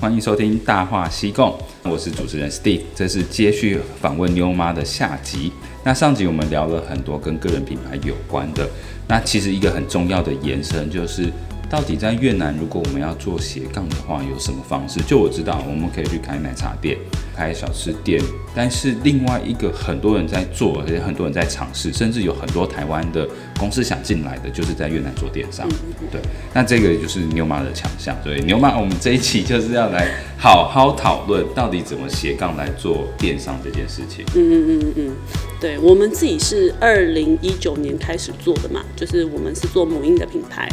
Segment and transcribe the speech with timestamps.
[0.00, 1.54] 欢迎收听《大话西贡》，
[1.90, 5.52] 我是主持人 Steve，这是接续访问妞妈的下集。
[5.84, 8.66] 那上集我们聊了很多跟个人品牌有关的，
[9.06, 11.30] 那其实一个很重要的延伸就是。
[11.70, 15.00] 到底在越南，如果我们要做斜杠的话，有什么方式？
[15.02, 16.98] 就我知道，我们可以去开奶茶店、
[17.36, 18.20] 开小吃店，
[18.52, 23.24] 但是另外一个很多人在做，而且很多人在尝试，甚至有很多台湾的
[23.56, 25.68] 公司想进来的，就是在越南做电商。
[26.10, 26.20] 对，
[26.52, 28.16] 那这个就是牛妈的强项。
[28.24, 34.24] 所以牛妈，我们这一期就是要来好好讨论，到底怎么斜杠来做电商这件事情。
[34.34, 35.16] 嗯嗯嗯嗯，
[35.60, 40.68] 对，我们自己是二零一九年开始做的嘛，就是我们是做母婴的品牌。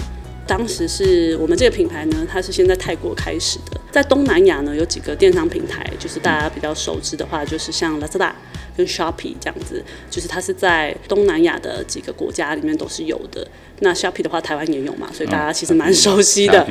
[0.47, 8.31] 当时是我们这个品牌呢，它是先在泰国开始的，在东南亚呢有几个电商平台，就是大家比较熟知的话，就是像 Lazada
[8.77, 13.45] 跟 Shopee 这样子，就是它是在东南亚的几个国家里面都是有的。
[13.79, 16.65] 那 Shopee 的话，台湾也有嘛，所以大家其实蛮熟悉的。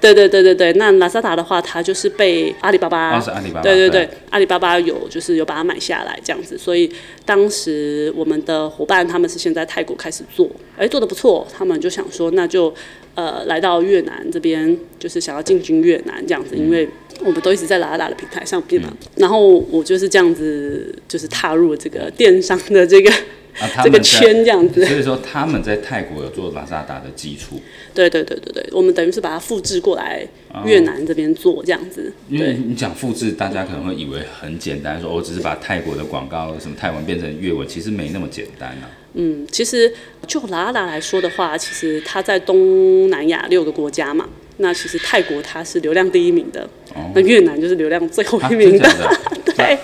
[0.00, 0.72] 对对对对对。
[0.74, 6.90] 那 Lazada 的话，它就是被阿里巴巴，哦、阿里巴巴，对对对，阿里巴巴有就是有把它买下来这样子，所以
[7.24, 12.74] 当时我们的伙伴他们是先在泰国开始做，哎，做的不错，他们就想说那就。
[13.16, 16.88] 呃，来到越南这边，就是想要进军越南这样子，因为
[17.24, 18.92] 我们都一直在拉拉的平台上边嘛。
[19.16, 23.10] 然后我就是这样子，就是踏入这个电商的这个、
[23.58, 24.84] 啊、 这个圈这样子。
[24.86, 27.60] 所以说他们在泰国有做拉萨达的基础。
[27.92, 30.26] 对对对对对，我们等于是把它复制过来
[30.64, 32.12] 越南这边做这样子。
[32.28, 38.88] 因为你讲复制，大家可能会以为很简单，说我只是把泰国的广告什么泰文变成越文，其实没那么简单啊。
[39.14, 39.92] 嗯，其实
[40.28, 44.28] 就拉拉来说的话，其实它在东南亚六个国家嘛，
[44.60, 46.62] 那其实泰国它是流量第一名的，
[46.94, 48.88] 哦、那越南就是流量最后一名的。
[48.88, 49.12] 啊、
[49.44, 49.64] 的对。
[49.66, 49.78] 哎，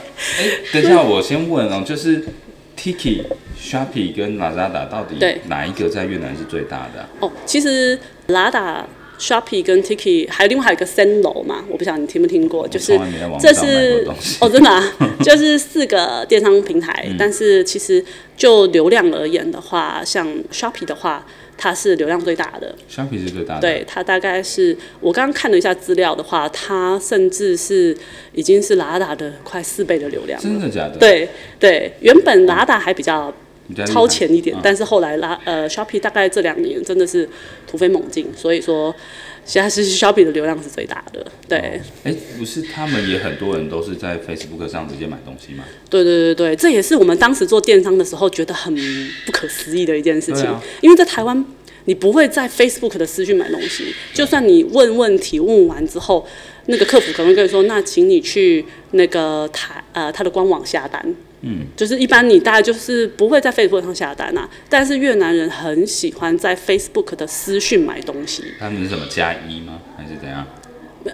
[0.73, 2.23] 等一下，我先问哦，就是
[2.79, 3.23] Tiki、
[3.61, 5.17] Shopee 跟 Lazada 到底
[5.49, 7.09] 哪一个在越南是最大的、啊？
[7.21, 8.85] 哦，其实 Lazada。
[9.19, 13.01] Shopee 跟 Tiki 还有另外还有一个 Senlo 嘛，我不晓得你听没听过，就是
[13.41, 14.07] 这是
[14.41, 14.93] 哦，真的、啊，
[15.25, 18.05] 就是四个电商平台，嗯、但是其实
[18.37, 22.75] 就流量而言的话，像 Shopee 的话，它是流量最大的。
[22.91, 27.97] Shopee 是最大的，对，它大概是我刚刚看了一下资料的话，它甚至是
[28.33, 30.41] 已经是 Lazada 的快四倍的流量。
[30.41, 30.97] 真的假的？
[30.99, 31.29] 对
[31.59, 33.33] 对，原本 Lazada 还比较。
[33.85, 37.29] 超前一点，嗯、但是后来拉呃，Shopee 大概这两年真的是
[37.67, 38.95] 突飞猛进，所以说
[39.47, 41.25] 现在是 Shopee 的流量是最大的。
[41.49, 45.65] 对，哎、不是他们也很多人都是在 Facebook 上直接买东西吗？
[45.89, 48.75] 对对对对，这也是我们当时做电商的时候觉得很
[49.25, 51.47] 不可思议的一件事情，啊、因为在台湾
[51.85, 56.27] 你不会在 Facebook 的私讯买东西，就算你问问题问完之后，
[56.67, 61.15] 那个客服可能会跟你说，那请你去那个台呃他的官网下单。
[61.47, 68.43] 嗯，就是一般你大概就是不会在 Facebook 上下单啊，但是越南人很喜欢在 Facebook 的私讯买东西。
[68.59, 69.81] 他们是什么加一吗？
[69.97, 70.47] 还是怎样？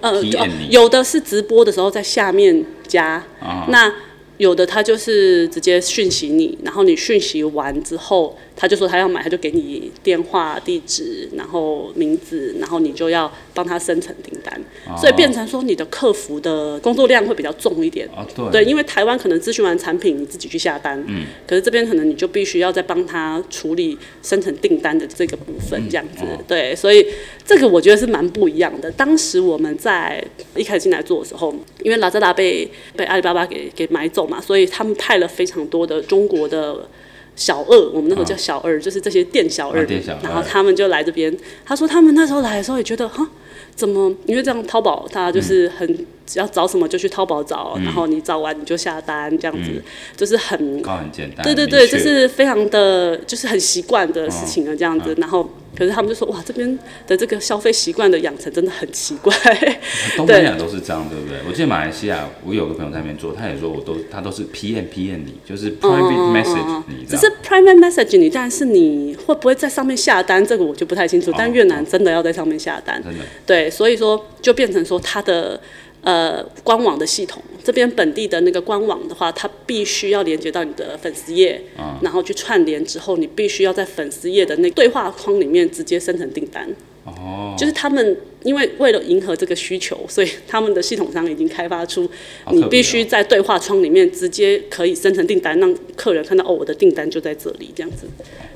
[0.01, 0.23] 呃，
[0.71, 3.93] 有的是直播的时候在下面加，哦、那
[4.39, 8.39] 有的他就是直接讯息你，然后你讯息完之后。
[8.63, 14.55] 他就说他要买，他就给你电话、地址，然后名字，然后你就要帮他生成订单，
[14.87, 18.09] 哦、所以变成说你的客服的工作量会比较重一点。
[18.17, 26.21] 哦、对，对，因为台湾可能咨询完产品你自己去下单，嗯，可是这边可能你就必须要再帮他处理生成订单的这个部分，这样子。
[26.23, 27.05] 嗯哦、对，所以
[27.45, 28.89] 这个我觉得是蛮不一样的。
[28.93, 30.25] 当时我们在
[30.55, 31.53] 一开始进来做的时候，
[31.83, 36.89] 因为 Lazada 被被阿里巴巴给给买走嘛，所以他们派了非常多的中国的。
[37.37, 41.37] 小二，我们那时候叫小二，哦、就是这些店小二，小二，然后他们就来这边。
[41.65, 43.29] 他说他们那时候来的时候也觉得，哈，
[43.75, 44.15] 怎么？
[44.27, 46.07] 因为这样淘宝，他就是很。
[46.25, 49.83] 嗯要找什么就去淘宝找，嗯、然后你找完你就下单，这样子、嗯、
[50.17, 51.43] 就是很很简单。
[51.43, 55.11] 对对对，就是非常的，就是很习惯的事情了，这样子。
[55.11, 56.79] 哦、然后，可是他们就说，哇，这边
[57.09, 59.35] 的这个消费习惯的养成真的很奇怪。
[60.17, 61.39] 东南亚都是这样，对不对？
[61.47, 71.31] 我记得马来西亚，我有个朋友在那边做，他也说，我都他都是 PM PM 你，就是 private message 你，只是 private message 你，但是你会不会在上面下单，这个我就不太清楚。
[71.33, 73.25] 哦、但越南真的要在上面下单，真的。
[73.45, 75.61] 对，所以说就变成说他的。
[76.03, 86.69] 呃，官网的系统这边本地的那个官网的话，它必须要连接到你的粉丝页，嗯、然后去串联之后，你必须要在粉丝页的那对话框里面直接生成订单。
[87.05, 92.11] 哦，就是他们因为为了迎合这个需求，所以他们的系统上已经开发出，
[92.51, 98.09] 你必须在对话窗里面直接可以生成订单，让客人看到哦，我的订单就在这里，这样子。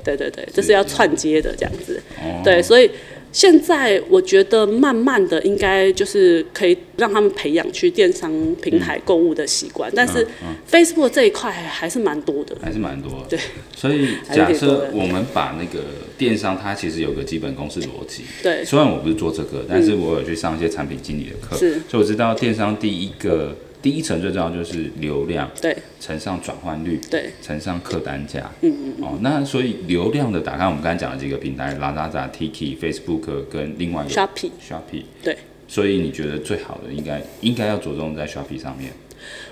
[0.03, 2.01] 对对对，这是要串接的这样子。
[2.17, 2.91] 哦、对，所以。
[3.31, 8.31] 现在我觉得慢慢的应该就是可以让他们培养去电商
[8.61, 10.27] 平台购物的习惯，嗯、但是
[10.69, 13.27] Facebook 这一块还是蛮多的，还是蛮多的。
[13.29, 13.39] 对，
[13.75, 15.83] 所以假设我们把那个
[16.17, 18.23] 电商，它其实有个基本公式逻辑。
[18.41, 23.55] 对，虽然我不是做这个，但是我有去上一些产品经理的课，所以我知道电商第一个。
[23.87, 35.37] 第一层最重要就是流量，对，乘上转换率，对，乘上客单价，嗯嗯，哦，那所以流量的打开，我们刚才讲的几个平台，Lazada、Tiki、Facebook 跟另外一个 Shopee，Shopee，对，
[35.69, 38.91] 所以你觉得最好的应该应该要着重在 Shopee 上面？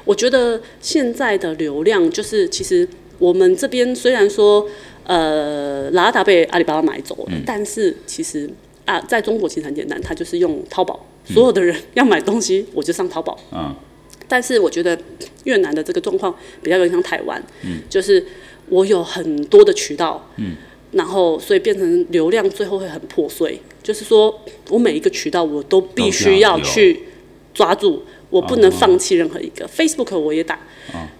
[0.04, 2.86] 我觉得现在的流量就是，其实
[3.18, 4.68] 我们这边虽然说，
[5.06, 8.50] 呃，Lazada 被阿里巴巴买走了，嗯，但是其实
[8.84, 13.74] 啊，在中国其实很简单，它就是用淘宝，所有的人 要买东西，我就上淘宝，嗯。
[14.28, 14.98] 但是我觉得
[15.44, 18.26] 越南的这个状况比较有点像台湾，嗯，就是
[18.70, 20.56] 我有很多的渠道，嗯，
[20.92, 27.04] 然后所以变成流量最后会很破碎，就是说我每一个渠道我都必须要去
[27.54, 29.68] 抓住，我不能放弃任何一个。
[29.68, 30.60] Facebook 我也打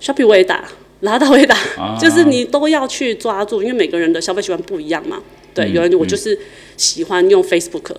[0.02, 0.68] ，Shopping 我也打，
[1.02, 1.58] 拉到我也打，
[2.00, 5.22] 就是你都要去抓住，因为每个人的消费习惯不一样嘛。
[5.54, 6.38] 对，有人我就是
[6.76, 7.96] 喜欢用 Facebook。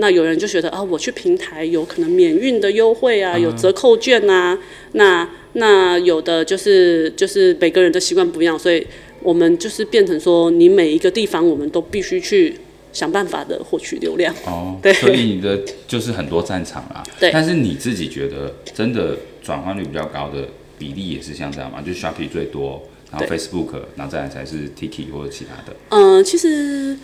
[0.00, 4.54] 那有人就觉得啊，我去平台有可能免运的优惠啊，有折扣券啊。
[4.54, 4.60] 嗯、
[4.92, 8.86] 那那有的就是就是每个人的习惯不一样，所以
[9.20, 12.56] 我们就是变成说，你每一个地方我们都必须去
[12.92, 14.32] 想办法的获取流量。
[14.46, 17.02] 哦， 对，所以你的就是很多战场啊。
[17.18, 17.30] 对。
[17.32, 20.48] 但是你自己觉得真的转换率比较高的
[20.78, 21.82] 比例也是像这样吗？
[21.84, 25.76] 就是 Shopee 最多，然后 Facebook，然后再来才是 Tiki 或者其他的。
[25.88, 26.96] 嗯、呃，其实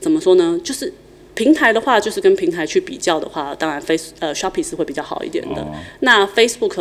[0.00, 0.92] 怎么说呢，就是。
[1.40, 5.62] 平台的话，就是跟平台去比较的话，当然 Face 呃 Shopee 是会比较好一点的。
[5.62, 5.74] Oh.
[6.00, 6.76] 那 Facebook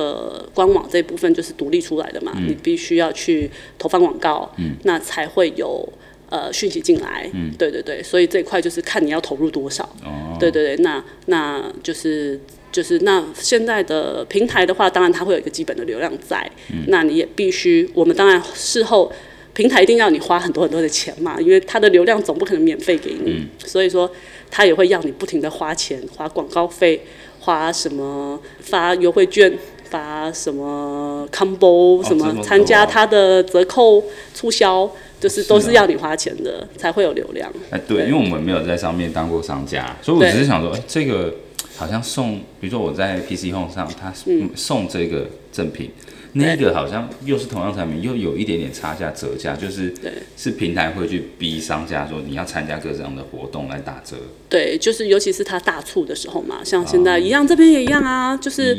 [0.53, 5.88] 官网这一部分就是独立出来的嘛，嗯、你必须要去投放广告，嗯、那才会有
[6.29, 7.29] 呃讯息进来。
[7.33, 9.88] 嗯、对对对，所以这一块就是看你要投入多少。
[10.03, 10.38] Oh.
[10.38, 12.38] 对对对，那那就是
[12.69, 19.09] 就是那现在的平台的话，当然它会有一个基本的流量在，嗯、那你也必须，我们当然事后。
[19.51, 24.09] 平台一定要你花很多很多的钱嘛，因为它的流量总不可能免费给你，嗯、所以说
[24.51, 27.01] 它也会要你不停的花钱，花广告费，
[27.40, 29.57] 花什么发优惠券，
[29.90, 34.04] 发什么 combo 什么参加他的折扣
[34.34, 37.51] 促销，就是都是要你花钱的，才会有流量。
[37.69, 41.34] 哎，对，对因为我们没有在上面当过商家，所以我只是想说，哎，这个
[41.75, 44.13] 好像送，比如说我在 PC Home 上，他
[44.56, 45.92] 送这个赠品。
[46.34, 49.94] 那个好像又是同样产品，又有一点点差价折价，就是
[50.38, 54.16] 是平台会去逼商家说你要参加各种的活动来打折。
[54.48, 58.78] 对，就是尤其是它大促的时候嘛，像现在一样，这边也一样啊，就是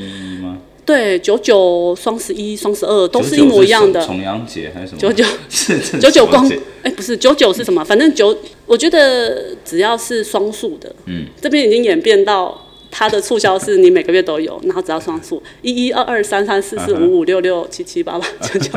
[0.87, 4.05] 对九九、双十一、双十二都是一模一样的。
[4.07, 4.99] 重阳节还是什么？
[5.01, 6.49] 九九是九九光
[6.83, 7.85] 哎，不是九九是什么？
[7.85, 8.37] 反正九，
[8.67, 12.67] 我觉得只要是双数的，嗯，这边已经演变到。
[12.91, 18.71] 它的促销是你每个月都有，然后只要双数一一二二三三四四五五六六七七八八九九，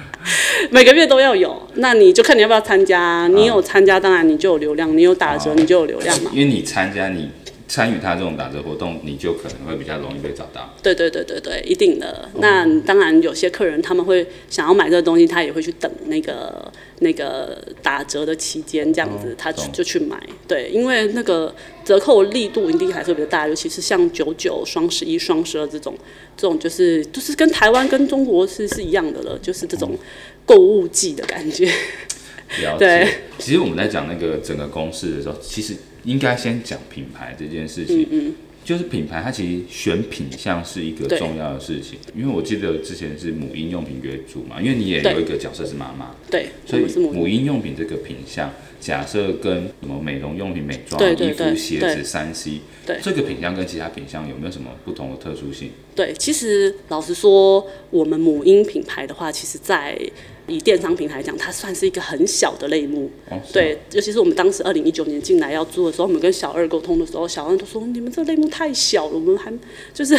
[0.70, 1.60] 每个月都要有。
[1.74, 6.30] 那你就看你要不要参加，你有参加，当然你就有流量，你有打折，你就有流量嘛。
[6.32, 7.30] 因为你参加，你
[7.68, 10.74] 参与他这种打折活动，你就可能会比较容易被找到。
[10.82, 12.28] 对对对对对，一定的。
[12.36, 16.72] 那当然有些客人他们会想要买这个东西，他也会去等那个。
[17.00, 20.18] 那个打折的期间，这样子他就去买，
[20.48, 21.54] 对，因为那个
[21.84, 25.94] 折扣力度一定还是比较大，尤其是像九九、双十一、双十二这种，
[26.38, 29.94] 这种就是就是跟台湾跟中国是是一样的了，就是这种
[30.46, 31.66] 购物季的感觉。
[32.62, 32.78] 了解。
[32.78, 33.08] 对，
[33.38, 35.74] 其实我们在讲那个整个公式的时候，其实
[36.06, 38.00] 应该先讲品牌这件事情。
[38.04, 38.34] 嗯嗯。
[38.64, 55.70] 就是品牌，它其实选品项是一个重要的事情，因为我记得之前是母婴用品为主嘛，因为你也有一个角色是妈妈，对，所以母婴用品这个品项，假设跟什么美容用品、美妆、衣服、鞋子、三 C，对，这个品相跟其他品相有没有什么不同的特殊性？
[55.94, 59.96] 对，其实老实说，我们母婴品牌的话，其实在。
[60.48, 63.10] 以电商平台来讲，它算是一个很小的类目。
[63.28, 69.52] 哦、对，尤其是我们当时二零一九年进来要做的时候，我们跟小二沟通的时候，小二都说你们这类目太小了，我们还
[69.92, 70.16] 就是。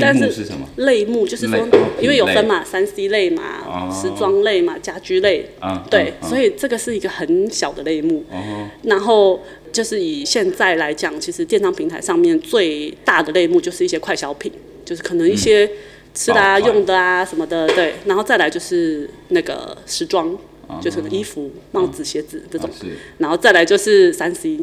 [0.00, 0.66] 但是什么？
[0.76, 1.68] 类目就是说，
[2.00, 5.50] 因为有分嘛，三 C 类嘛，哦、时装类嘛，家居类。
[5.60, 8.24] 啊、对，啊、所以这个是一个很小的类目。
[8.30, 9.40] 哦、然后
[9.72, 14.50] 就是以现在来讲，其实电商平台上面最大的类目就是一些快消品，
[14.84, 15.64] 就是可能一些。
[15.66, 15.70] 嗯
[16.14, 20.36] 吃的啊，用的啊，什么的，对，然后再来就是那个时装，
[20.80, 22.70] 就是衣服、帽子、鞋子这种，
[23.18, 24.58] 然后再来就是三 C，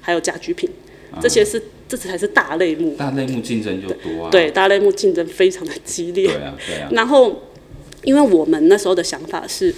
[0.00, 0.68] 还有家居品，
[1.20, 2.94] 这些是这才是大类目。
[2.96, 4.30] 大类目竞争就多啊。
[4.30, 6.26] 对，大类目竞争非常的激烈。
[6.26, 6.88] 对啊，对啊。
[6.92, 7.42] 然后，
[8.04, 9.74] 因为我们那时候的想法是，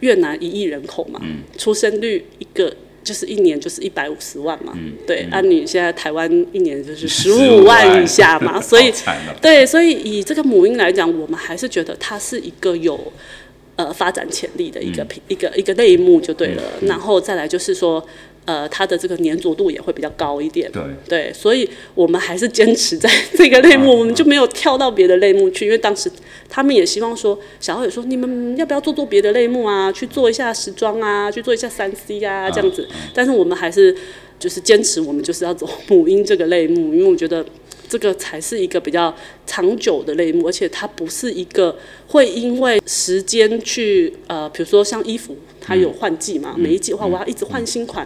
[0.00, 1.20] 越南一亿人口嘛，
[1.56, 8.02] 出生率一个就是一年就是一百五十万嘛，嗯对，啊、你现在台湾一年就是十五万。
[8.02, 8.92] 以下嘛， 所以
[9.40, 13.12] 对，所以以这个母婴来讲，我们还是觉得它是一个有
[13.76, 18.04] 呃发展潜力的一个品、嗯、一个一个类目就对了，然后再来就是说。
[18.44, 20.70] 呃，它的这个粘着度也会比较高一点。
[20.72, 26.10] 对对，所以我们还是坚持在这个类目，啊、我们就没有跳到别的类目去，因为当时
[26.48, 29.92] 他们也希望说，小豪也说，你们要不要做做别的类目啊？
[29.92, 32.88] 去做一下时装啊，去做一下三 C 啊，这样子。
[33.14, 33.96] 但是我们还是
[34.40, 37.46] 就是坚持，我们就是要走母婴这个类目，因为我觉得
[37.88, 39.14] 这个才是一个比较
[39.46, 41.76] 长久的类目，而且它不是一个
[42.08, 48.04] 会因为时间去呃，比如说像衣服，它有换季嘛，嗯、每一季的话我要一直换新款。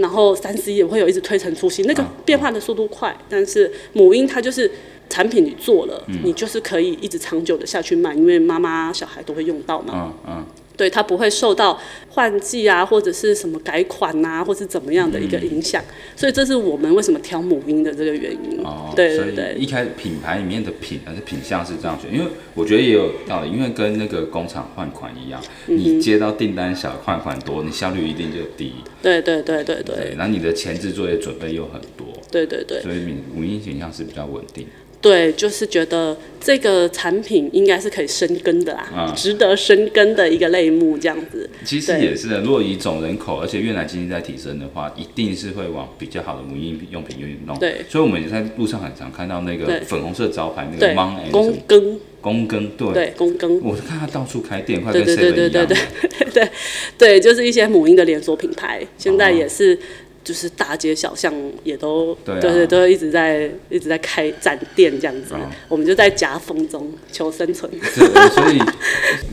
[0.00, 4.70] 然后三 C 也会有一直推陈出新，那个变化的速度快，啊、但是母婴它就是
[5.08, 10.14] 产品你做了，嗯、你就是可以一直长久的下去卖，因为妈妈小孩都会用到嘛。
[10.26, 10.46] 嗯嗯。
[10.80, 18.64] 啊对，它不会受到换季啊，或者是什么改款啊，或是怎么样的一个影响，嗯、所以这是我们为什么挑母婴的这个原因。
[18.64, 19.54] 哦，对对对。
[19.58, 28.72] 一开始品牌里面的品还是品相是这样选，因为我觉得也有道理，因为跟那个工厂换款一样，嗯、你接到订单小，换款多，你效率一定就低。
[29.02, 29.96] 对对对对对。
[29.96, 32.06] 对，然后你的前置作业准备又很多。
[32.30, 32.80] 对对对。
[32.80, 33.00] 所以
[33.34, 34.66] 母婴形象是比较稳定。
[35.02, 41.48] 对，就是觉得这个产品应该是可以深耕的啦，嗯、值得深耕的一个类目这样子。
[41.64, 47.58] 其实也是的，如果以总人口，而且越南经济在提升的话，一定是会往比较好的母婴用品运弄。
[47.58, 53.60] 对，所以我们也在路上很常看到那个粉红色招牌那个 Mom and 公耕，公耕，对，对，公耕。
[53.62, 55.18] 我看他到处开店，快跟 seven 一样。
[55.18, 56.50] 对对对对对对对，
[56.96, 59.78] 对，就是一些母婴的连锁品牌，现在也是。
[60.22, 61.32] 就是大街小巷
[61.64, 67.70] 也都对、啊、对，都一直在一直在开展店这样子，啊、我们就在夹缝中求生存。
[67.82, 68.60] 所以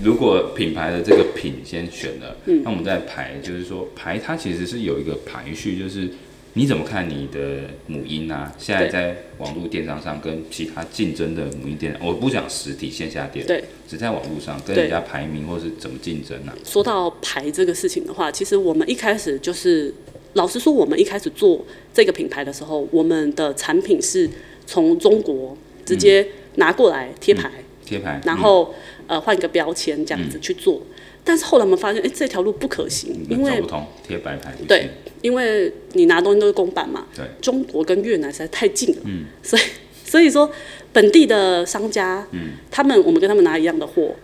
[0.01, 6.09] 如果品牌的这个品先选了，嗯、那我们再排，就是说排它其实是有一个排序，就是
[6.53, 8.53] 你怎么看你的母婴啊？
[8.57, 16.57] 现在在网络电商上跟其他竞争的母婴店，我不讲实体线下店，对，只在网络上跟人家排名或是怎么竞争呢、啊？
[16.63, 19.93] 说到排这个事情的话，其实我们一开始就是。
[20.37, 24.29] 老实说，我们一开始做这个品牌的时候，我们的产品是
[24.65, 26.25] 从中国直接
[26.55, 27.51] 拿过来贴牌，
[27.83, 28.73] 贴牌，然后
[29.07, 30.81] 呃换一个标签这样子去做。
[31.23, 34.53] 但是后来我们发现，哎，这条路不可行，因为不通，贴白牌。
[34.67, 34.89] 对，
[35.21, 39.61] 因为你拿东西都是公版嘛，对，中国跟越南实在太近了，嗯，所以
[40.05, 40.49] 所以说
[40.93, 44.15] 本地的商家，嗯，他们我们跟他们拿一样的货。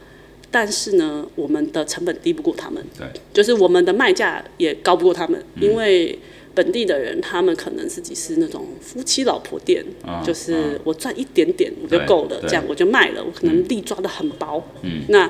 [0.55, 6.19] 但是呢，我们的成本低不过他们，对，就是我们的卖价也高不过他们，嗯、因为
[6.53, 15.27] 本地的人他们可能自己是那种夫妻老婆店，啊、就是我赚一点点我就够了，这样我就卖了，我可能地抓的很薄，嗯，那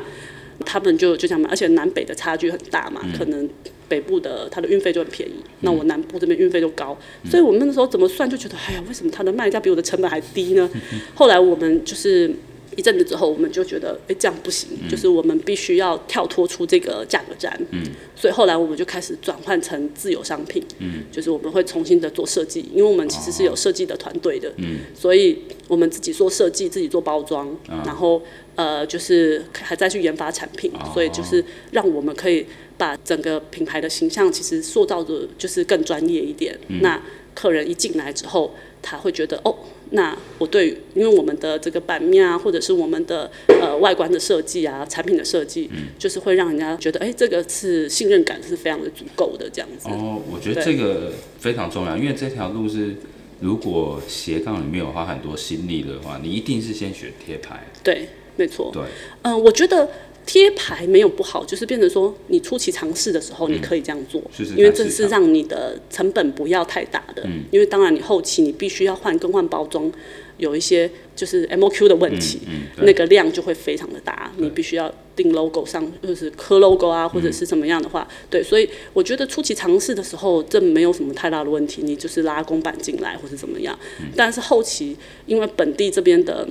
[0.65, 3.49] 他们就就这样卖，而且南北的差距很大嘛，嗯、可能
[3.87, 10.69] 北部的它的运费就很便宜，嗯、那我南部这边运费就高，嗯、所以我们那时候怎么算就觉得，哎呀，为什么它的卖价比我的成本还低呢？
[10.73, 12.29] 嗯、 后来我们就是。
[12.75, 17.59] 一阵子之后，我们就觉得，哎，这样不行，嗯、就是我们必须要跳脱出这个价格战。
[17.71, 17.83] 嗯，
[18.15, 20.63] 所以后来我们就开始转换成自有商品。
[20.79, 24.51] 嗯，就是我们会重新的做设计，因为我们其实是有设计的团队的。
[24.57, 28.21] 嗯，所以我们自己做设计，自己做包装，嗯、然后
[28.55, 32.45] 呃，就是还在去研发产品，嗯、所以就是让我们可以
[32.77, 36.57] 把整个品牌的形象其实塑造的，就是更专业一点。
[36.67, 37.01] 嗯、那
[37.33, 39.55] 客人一进来之后，他会觉得哦。
[39.95, 43.29] 那我对，因为我们的这个版面啊，或者是我们的
[43.61, 49.87] 呃外观的设计啊，产品的设计，嗯，就是会让人家觉得，哎，这个是信任感是非常的足够的这样子。
[49.89, 52.95] 哦，我觉得这个非常重要，因为这条路是
[53.39, 57.67] 如果斜杠里面有花很多心力的话，你一定是先选贴牌。
[57.83, 58.71] 对，没错。
[58.73, 58.81] 对，
[59.21, 59.87] 嗯、呃，我觉得。
[60.25, 67.23] 贴牌没有不好，就是变成说你初期尝试的时候，你可以这样做，嗯、因为这是让你的成本不要太大的。
[67.25, 69.91] 嗯、因为当然你后期你必须要换更换包装，
[70.37, 72.39] 有一些就是 MOQ 的问题，
[72.77, 83.77] 那个量就会非常的大，你必须要定 logo 上就是刻 logo 啊，或者是怎么样的话，嗯、对，所以我觉得初期尝试的时候，这没有什么太大的问题，你就是拉公版进来或者怎么样。
[83.99, 86.47] 嗯、但是后期因为本地这边的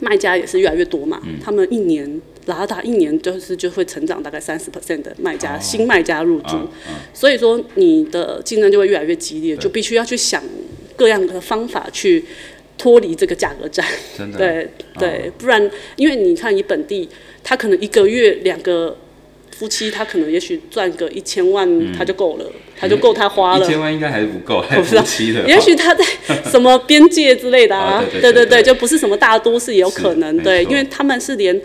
[0.00, 2.20] 卖家也是越来越多嘛，嗯、他们一年。
[2.48, 6.70] 拉达一年就是就会成长大概三十 percent 的卖家、oh, 新卖家入驻，oh, oh.
[7.12, 10.42] 所以说你的竞争就会越来越激烈，就必须要去想
[10.96, 12.24] 各样的方法去
[12.78, 13.84] 脱离这个价格战。
[14.16, 15.32] 真的，对对，oh.
[15.38, 17.08] 不然因为你看你本地，
[17.44, 18.96] 他可能一个月两个
[19.50, 23.64] 夫妻，他可能也许赚个一千万他就够了，嗯、他就够他花了。
[23.66, 25.46] 一千万应该还是不够，还是夫妻的。
[25.46, 26.02] 也许他在
[26.50, 31.60] 什么边界之类的啊， 对对对，就不是什么大都市也有可能，对，因为他们是连。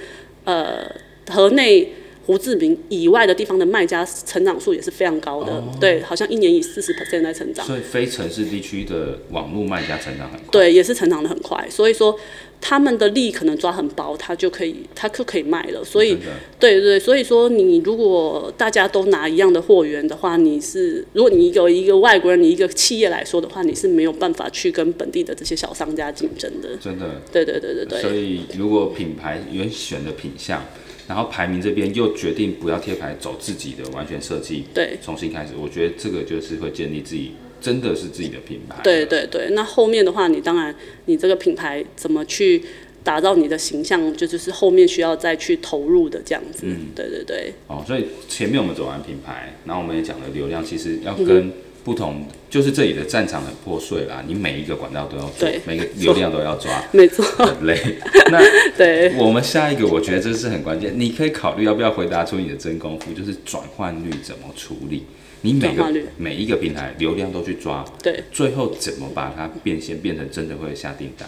[0.46, 0.96] 呃，
[1.30, 1.88] 河内
[2.26, 7.66] 胡志明以外的地方的卖家成长数也是非常高的，哦、对，好像一年以四十 percent 在成长。
[7.66, 10.48] 所以非城市地区的网络卖家成长很快。
[10.50, 11.68] 对，也是成长的很快。
[11.70, 12.18] 所以说
[12.62, 15.84] 他们的利可能抓很薄，他就可以，他就可以卖了。
[15.84, 16.16] 所以，
[16.60, 26.70] 对，对对，所以说你如果大家都拿一样的货源的话，你是如果你有一个外国人，你一个企业来说的话，你是没有办法去跟本地的这些小商家竞争的。
[26.78, 27.22] 真的。
[27.34, 28.02] 对对对对对。
[28.02, 30.66] 所以如果品牌原选的品项。
[31.08, 35.54] 然后排名这边又决定不要贴牌，走自己的完全设计，对，重新开始。
[35.60, 38.82] 我觉得这个就是会建立自己真的是自己的品牌。
[38.84, 42.64] 对对对，那后面的话，你当然你这个品牌怎么去
[43.04, 46.64] 打造你的形象，就就是后面需要再去投入的这样子。
[46.64, 47.54] 嗯，对对对。
[47.68, 51.54] 哦，所以前面我们走完品牌，然后我们也讲了流量，其实要跟、嗯。
[51.84, 57.78] 不同就是这里的战场很破碎啦，你每一个管道都要做，对每个流量都要抓， 没错，很累。
[58.32, 58.40] 那
[58.78, 65.04] 对，我们下一个我觉得这是很关键，你可以考虑要不要回答出你的真功夫，就是转换率怎么处理？
[65.42, 71.28] 你每个每一个平台流量都去抓，对，最后怎么把它变现变成真的会下订单？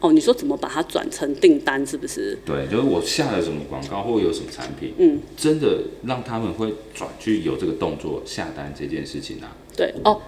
[0.00, 2.38] 哦，你说怎么把它转成订单，是不是？
[2.46, 9.56] 对，就是我下了什么广告或有什么产品，嗯，真的让他们会转去有这个动作下单这件事情啊。
[9.76, 10.20] 对哦，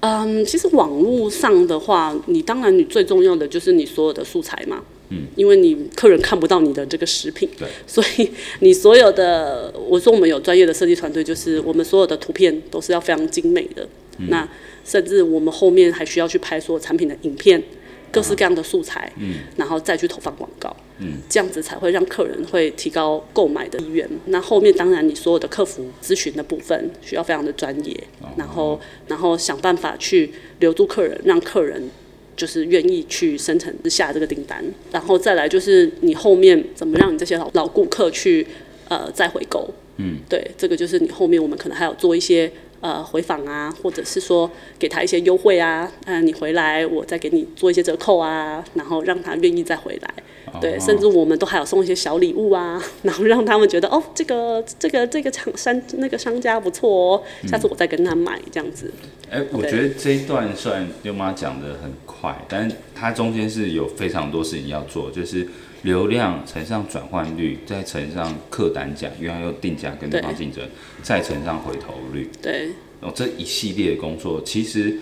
[0.00, 8.30] 嗯，其实网络上的话，你当然你最重要的就是你所有的素材嘛，嗯，因为你客人看不到你的这个食品，对，所以
[8.60, 14.48] 你所有的，我说我们有专业的设计团队，就是我们所有的图片都是要非常精美的，嗯，那
[14.86, 17.62] 甚至我们后面还需要去拍所有产品的影片。
[18.10, 24.08] 各式各样的素材，嗯，然后再去投放广告，嗯，这样子才会让客人会提高购买的意愿。
[24.26, 31.90] 那后面当然你所有的客服咨询的部分需要非常的专业，哦、然后然后想办法去留住客人，让客人
[32.36, 34.64] 就是愿意去生成下这个订单。
[34.90, 38.46] 然后再来就是你后面怎么让你这些老老顾客去
[38.88, 42.50] 呃再回购，嗯，对，这个就是你后面我们可能还要做一些。
[42.80, 50.14] 呃，回访啊，或者是说给他一些优惠啊，嗯、呃，你回来我再给你做一些折扣啊，然后让他愿意再回来，
[50.52, 58.92] 哦、对，甚至我们都还有送一些小礼物啊， 然后让他们觉得哦，这个这个这个厂商那个商家不错哦，下次我再跟他买这样子。
[59.28, 65.48] 哎、嗯，我觉得这一段虽然优妈讲的很快，但是它中间是有非常多事情要做，就是。
[65.82, 70.20] 流量乘上转换率，再乘上客单价，因为还有定价跟对。
[70.20, 70.68] 方竞争，
[71.02, 72.28] 再乘上回头率。
[72.42, 74.96] 对，然后这一系列的工作，其实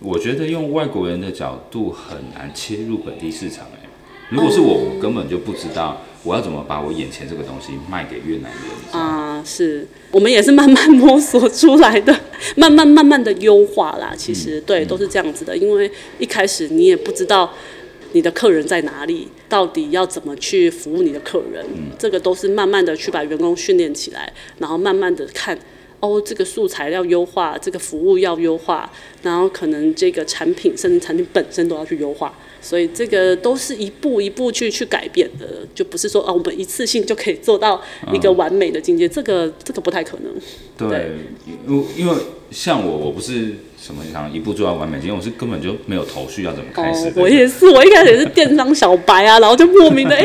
[0.00, 3.66] 我觉得用外国人的角度很难切入本地市场。
[3.74, 3.88] 哎，
[4.30, 9.00] 如果是我，我根本就不知道我要怎么把我眼前这个东西卖给越南人。
[9.00, 12.14] 啊、呃，是我们也是慢慢摸索出来的，
[12.56, 14.14] 慢慢慢慢的优化啦。
[14.16, 17.52] 其实、嗯、对，都是这样子的，因为一开始你也不知道。
[18.12, 19.28] 你的客人在哪里？
[19.48, 21.64] 到底要怎么去服务你的客人？
[21.74, 25.58] 嗯，这个都是慢慢的去把员工训练起来，然后慢慢的看，
[26.00, 28.90] 哦，这个素材要优化，这个服务要优化，
[29.22, 40.88] 然后可能这个产品甚至产品本身都要去优化，所以这个都是一步一步去去改变的，就不是说啊，我们一次性就可以做到一个完美的境界，嗯，这个这个不太可能。
[40.88, 41.10] 对，
[41.66, 42.14] 因因为
[42.50, 43.56] 像我，我不是。
[43.82, 44.96] 什么想一步做到完美？
[44.98, 47.08] 因为我是根本就没有头绪，要怎么开始？
[47.08, 50.24] 哦，我也是，我一开始也是电商小白啊，然后就莫名的哎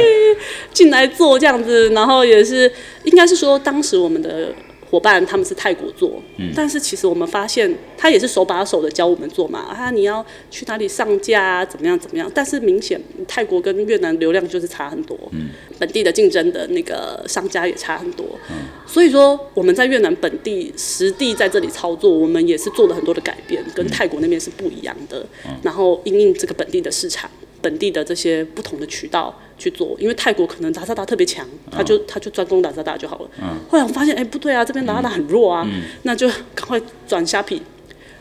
[0.71, 2.71] 进来做这样子，然后也是
[3.05, 4.53] 应该是说当时我们的。
[4.89, 12.31] 伙伴他们是泰国做，嗯，但是其实我们发现他也是手把手的教我们做嘛，啊，你要去哪里上架啊，怎么样怎么样？
[12.33, 27.29] 但是明显泰国跟越南流量就是差很多，嗯，本地的竞争的那个商家也差很多，嗯，所以说我们在越南本地实地在这里操作，我们也是做了很多的改变，跟泰国那边是不一样的，嗯，然后因应这个本地的市场。
[27.59, 33.29] 本地的这些不同的渠道去做，因为泰国可能达萨达特别强，他就他就专攻达萨达就好了。
[33.41, 33.57] 嗯。
[33.69, 37.61] 后来我发现，哎、欸，不对啊，这边达萨达很弱啊，嗯、那就赶快转虾皮，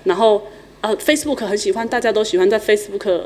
[0.04, 0.42] 然后
[0.80, 3.22] 呃，Facebook 很喜欢，大家都喜欢在 Facebook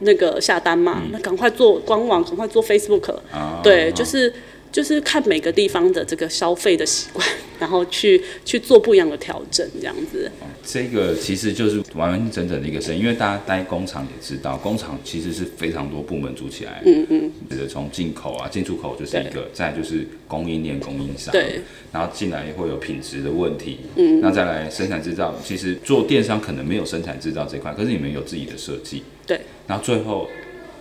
[0.00, 3.14] 那个下单嘛，嗯、那赶快做官网，赶快做 Facebook。
[3.32, 3.60] 啊。
[3.62, 4.32] 对，就是。
[4.76, 7.26] 就是看每个地方的这个消费的习惯，
[7.58, 10.30] 然后去去做不一样的调整，这样子。
[10.62, 16.82] 这个其实就是完完整整的一个生意，因为大家待工厂也知道，工厂其实是非常多部门组起来。
[16.84, 17.32] 嗯嗯。
[17.70, 21.32] 从进口啊、进出口就是一个，再就是供应链、供应商。
[21.32, 21.62] 对。
[21.90, 23.78] 然后进来会有品质的问题。
[23.96, 24.20] 嗯。
[24.20, 29.02] 那再来生产制造，其实做电商可能没有生产制造这块，可是你们有自己的设计。
[29.26, 29.40] 对。
[29.66, 30.28] 然后最后。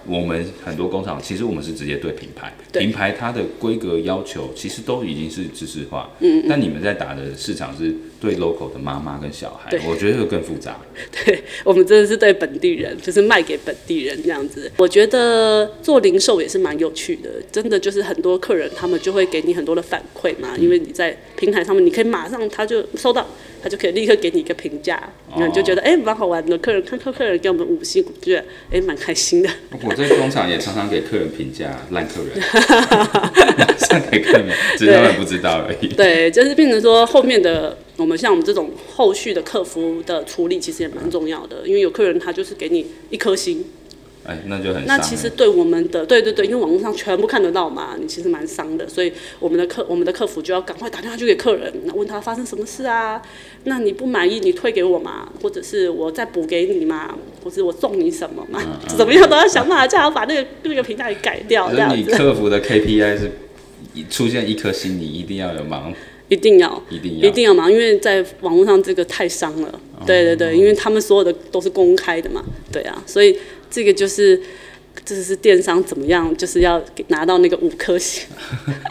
[0.07, 10.77] 我们很多工厂，其实我们是直接对品牌，品牌它的规格要求其实都已经是知识化，嗯，嗯，但你们在打的市场是对 local 的妈妈跟小孩，我觉得会更复杂。
[11.25, 14.71] 对，我们真的是对本地人，就是卖给本地人这样子。
[14.77, 23.25] 我觉得做零售也是蛮有趣的，真的就是很多客人他们就会给你很多的反馈嘛，嗯、因为你在平台上面，你可以马上他就收到。
[23.63, 24.93] 他就可以立刻给你一个评价，
[25.31, 26.55] 然后你就觉得哎蛮、欸、好玩的。
[26.59, 29.49] 客人看客客人给我们五星，我觉得哎蛮开心的。
[29.81, 32.39] 我在工厂也常常给客人评价烂客人
[33.79, 35.87] 上给客人，只是他们不知道而已。
[35.87, 43.63] 对，就是变成说后面的我们像我们这种后续的客服的处理，其实也蛮重要的，因为有客人他就是给你一颗星。
[44.27, 44.85] 哎，那就很伤。
[44.87, 53.21] 那其实对我们的，对对对，因为网络上全部看得到嘛，你其实蛮伤的，所以我们的客我们的客服就要赶快打电话去给客人，问他发生什么事啊？
[53.65, 58.59] 那你不满意，你退给我嘛，或者是我再补给你嘛，或者我送你什么嘛？
[58.65, 61.71] 嗯嗯、 怎么样都要想办法，叫他把那个那个评价给改掉。
[61.71, 61.95] 这样子。
[61.95, 63.31] 你客服的 KPI 是
[64.09, 65.93] 出现一颗星，你一定要有忙。
[66.29, 69.79] 一定要，一定要，一定要忙，因为在网络上这个太伤了。
[69.99, 73.37] 嗯、对对对，因为他们所有的都是公开的嘛，对啊，所以。
[73.67, 74.39] 这个就是，
[75.03, 78.23] 这是电商怎么样，就是要拿到那个五颗星，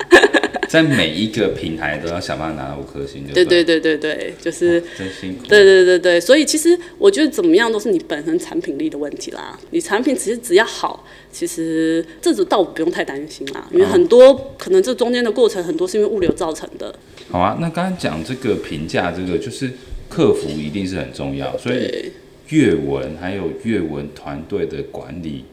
[0.69, 3.25] 在每一个平台都要想办法拿到五颗星。
[3.33, 5.47] 对对对对对，就是真辛苦。
[5.47, 9.59] 对对对对，所以其实我觉得怎么样都是你本身产品力的问题啦。
[9.71, 16.95] 你产品其实只要好，其实这种倒不用太担心啦，因为很多可能这中间的过程很多是因为物流造成的。
[17.31, 19.71] 好啊，那刚刚讲这个评价，这个就是
[20.09, 22.13] 客服一定是很重要，所以。
[22.51, 25.47] 阅文还有阅文团队的管理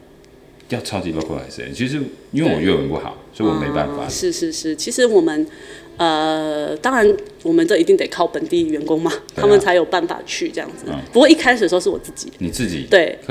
[0.68, 1.72] 要超级包括哪些？
[1.72, 1.98] 其实
[2.32, 4.06] 因为我阅文不好，所以我没办法。
[4.06, 5.46] 是是是，其实我们
[5.96, 10.84] 呃，当然我们这一定得靠本地员工嘛，他们才有办法去这样子。
[11.14, 13.18] 不过一开始的时候是我自己，你自己对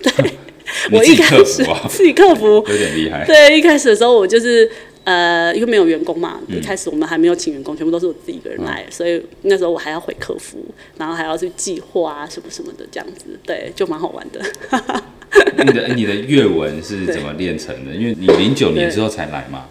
[0.00, 0.30] 对，
[0.96, 3.26] 我一开始自己克服有点厉害。
[3.26, 4.70] 对，一开始的时候我就是。
[5.10, 10.64] 呃，因为没有员工嘛，一开始我们还没有请员工，全部都是我自己一个人来，嗯、所以那时候我还要回客服，
[10.96, 14.40] 然后还要去计划啊，什么什么的这样子，对，就蛮好玩的。
[15.64, 17.92] 你的你的粤文是怎么练成的？
[17.92, 19.66] 因为你零九年之后才来嘛。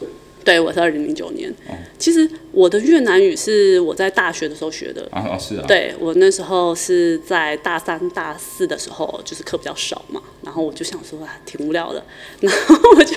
[0.49, 1.47] 对，我是二零零九年。
[1.67, 5.07] 哦、其实我的越南语是我在大学的时候学的。
[5.11, 5.63] 啊哦，是啊。
[5.67, 12.03] 对，我那时候是在大三、大四的时候，就是课比较少嘛，然后我就想说啊，挺无聊的，
[12.41, 13.15] 然后我就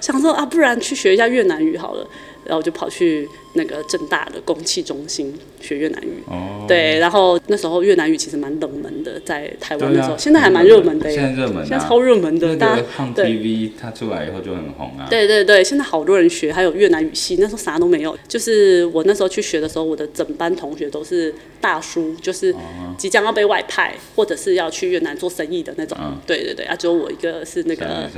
[0.00, 2.06] 想说啊，不然去学一下越南语好了。
[2.44, 12.56] 然后我就跑去那个正大的公器中心学越南语，哦、对，然后那时候越南语其实蛮冷门的，在台湾的时候，啊、现在还蛮热门的，现在热门、啊，现在超热门的。
[12.56, 15.06] 那个 Hang TV 它出来以后就很红啊。
[15.08, 22.54] 对对对，现在好多人学，还有越南语系，那时候啥都没有，就是我那时候去学的时候，我的整班同学都是大叔，就是
[22.98, 25.96] 即将要被外派，或者是要去越南做生意的那种。
[26.00, 28.08] 嗯、对对对，啊，只有我一个是那个，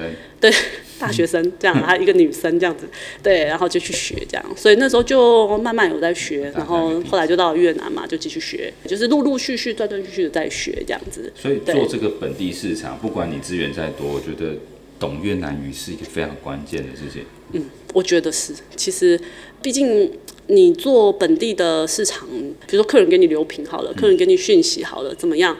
[0.40, 0.52] 对，
[0.98, 2.88] 大学生这样，还有一个女生这样子，
[3.22, 4.14] 对，然后就去学。
[4.26, 5.23] 这样，所以那时候就
[5.58, 11.32] 慢慢有在学，然后后来就到越南嘛，就继续学，就是陆陆续续、断断续续的在学这样子。
[11.34, 14.56] 所以做这个本地市场，不管你资源再多，我觉得
[14.98, 17.22] 懂越南语是一个非常关键的事情。
[17.52, 18.54] 嗯，我觉得是。
[18.76, 19.18] 其实，
[19.62, 20.10] 毕竟
[20.46, 22.28] 你做本地的市场，
[22.66, 25.56] 比如说客人给你留评好了，客人给你讯息好了，怎么样？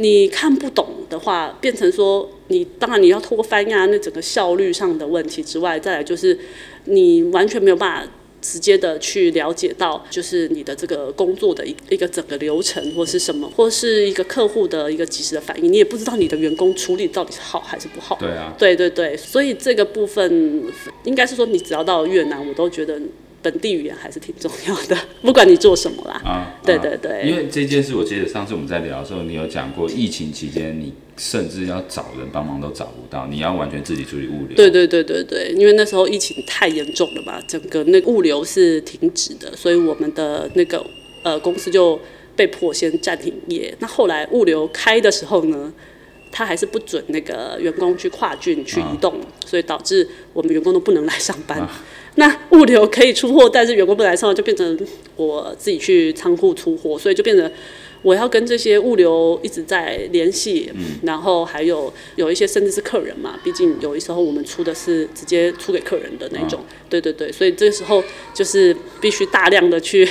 [0.00, 6.38] 你看不懂的话，变成说你当然你要透过翻译啊，那整个效率上的问题之外，再来就是
[6.84, 8.12] 你完全没有办法
[8.50, 18.16] 直接的去了解到，就是你的这个工作的一一个整个流程或是什么，或是一个客户的一个及时的反应，你也不知道你的员工处理到底是好还是不好。
[18.18, 20.64] 对啊，对对对，所以这个部分
[21.04, 22.98] 应该是说，你只要到越南，我都觉得。
[23.40, 26.20] 本地语言还是挺重要的， 不管你做什么啦。
[26.24, 27.22] 啊，对对对。
[27.24, 34.56] 因为这件事，我记得上次我们在聊的时候，你有讲过，疫情期间你甚至要找人帮忙都找不到，你要完全自己处理物流。
[34.56, 40.84] 对对对对对，因为那时候疫情太严重了嘛，整个那物流是停止的，所以我们的那个
[41.22, 41.98] 呃公司就
[42.34, 43.72] 被迫先暂停业。
[43.78, 45.72] 那后来物流开的时候呢，
[46.32, 51.60] 他还是不准那个员工去跨郡去移动，啊、所以导致我们员工都不能来上班。
[51.60, 51.84] 啊
[52.18, 54.78] 那物流可以出货，但是员工不来上，就变成
[55.14, 57.48] 我自己去仓库出货，所以就变成
[58.02, 68.02] 我要跟这些物流一直在联系，嗯、然后还有有一些甚至是客人嘛，毕竟有一时候我们出的是直接出给客人的那种，哦、对对对，所以这时候
[68.34, 70.08] 就是必须大量的去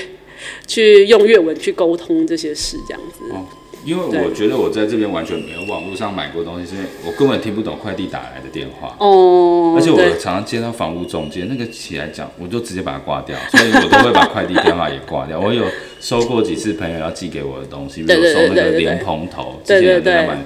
[0.65, 3.19] 去用粤文去沟通这些事，这样子。
[3.31, 3.45] 哦
[3.87, 8.93] 因为我觉得我在这边完全没有网络上买过东西，是因为我根本听不懂快递打来的电话。
[8.99, 9.75] 哦。
[9.77, 15.39] 而且我常常接到房屋中介，那个起来讲，我就直接把它挂掉，所以我都会把快递电话也挂掉。
[15.39, 15.63] 我有
[16.01, 20.37] 收过几次朋友要寄给我的东西， 比如说那个莲蓬头，之前有人在买，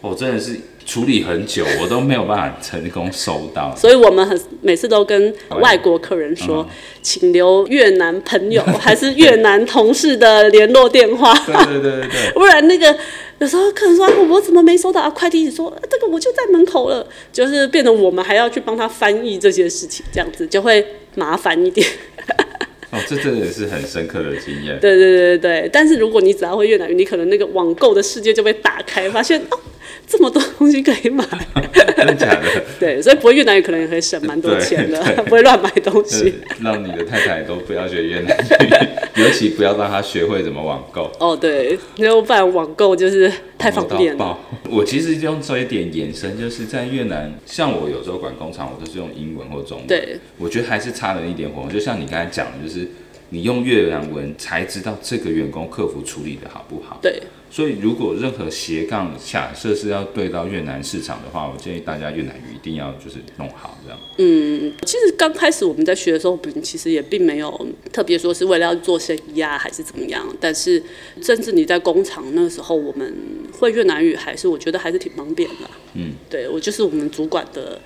[0.00, 3.74] 我真的是处理很久，我都没有办法成功收到。
[3.74, 6.68] 所以我们很每次都跟外国客人说，嗯、
[7.00, 11.32] 请留越南朋友还是越南同事的联络电话。
[11.46, 12.94] 对对对对对， 不然那个
[13.38, 15.08] 有时候客人说我怎么没收到啊？
[15.10, 21.86] 快递说这个我就在门口了，就是变得我们还要去帮他翻译这些事情，这样子就会麻烦一点。
[22.92, 24.78] 哦，这真的是很深刻的经验。
[24.78, 29.58] 对对对对，但是如果你只要会越南语，你可能那个网购的世界就被打开，发现哦。
[30.06, 31.24] 这么多东西可以买，
[31.96, 32.62] 真的假的？
[32.78, 36.34] 对，所以不会越南语可能也可以省蛮多钱的， 不会乱买东西。
[36.60, 41.10] 让你的太太都不要学越南语，尤其不要让她学会怎么网购。
[41.18, 44.38] 哦，对，因为不然网购就是太方便了。
[44.70, 49.86] 我其实用这一点延伸，就是在越南，像我有时候管工厂，我都是用英文或中文。
[49.86, 51.70] 对，我觉得还是差了一点火候。
[51.70, 52.88] 就像你刚才讲的，就是
[53.34, 57.00] 你用越南文才知道这个员工客服处理的好不好。
[57.02, 57.20] 对。
[57.50, 63.98] 所以，如果任何斜杠假设是要对到越南市场的话，我建议大家越南语一定要就是弄好这样。
[64.18, 70.26] 嗯，其实刚开始我们在学的时候，我们其实也并没有特别说是为了要做生意啊，还是怎么样。
[70.40, 70.82] 但是，
[71.22, 73.14] 甚至你在工厂那个时候，我们
[73.52, 75.70] 会越南语，还是我觉得还是挺方便的。
[75.94, 77.80] 嗯，对，我就是我们主管的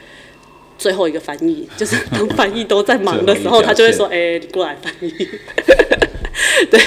[0.79, 5.11] 最后一个翻译，就是 当翻译都在忙的时候，他就会说：“哎、欸，你过来翻译。
[6.71, 6.79] ”对，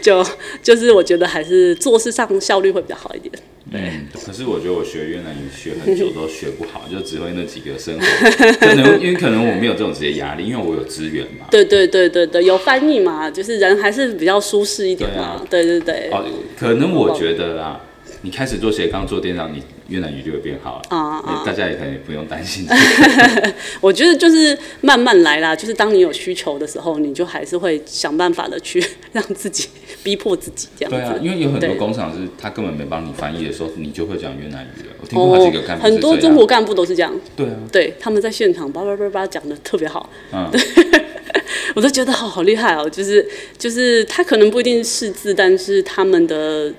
[0.00, 0.24] 就
[0.62, 3.32] 就是我觉得还是做事上效率会比较好一点。
[3.72, 11.46] 嗯，可是我觉得我学越南语学很久都学不好， 就只会那几个生活，可能因为可能我没有这种职业压力，因为我有资源嘛。
[11.50, 15.42] 对对对对对，有翻译嘛，就是人还是比较舒适一点嘛。
[15.48, 16.10] 对，啊、对对对。
[16.10, 16.24] 哦，
[16.58, 17.80] 可能我觉得啦。
[18.22, 21.46] 你开始做斜杠做电商，你越南语就会变好了啊、uh, uh.
[21.46, 22.66] 大家也可以不用担心。
[23.80, 29.68] 我觉得就是慢慢来啦，就是当你有需求的时候，你就还是会想办法的去让自己
[30.02, 30.98] 逼迫自己这样子。
[30.98, 34.94] 对啊，因为有很多工厂是他根本没帮你翻译的时候，你就会讲越南语了。
[35.00, 37.18] 我听过好几个干部、oh, 很多中国干部都是这样。
[37.34, 40.10] 对啊，对，他们在现场叭叭叭叭讲的特别好。
[40.32, 40.60] 嗯，对，
[41.74, 42.88] 我都觉得好好厉害哦。
[42.88, 46.70] 就是就是他可能不一定识字，但是他们的。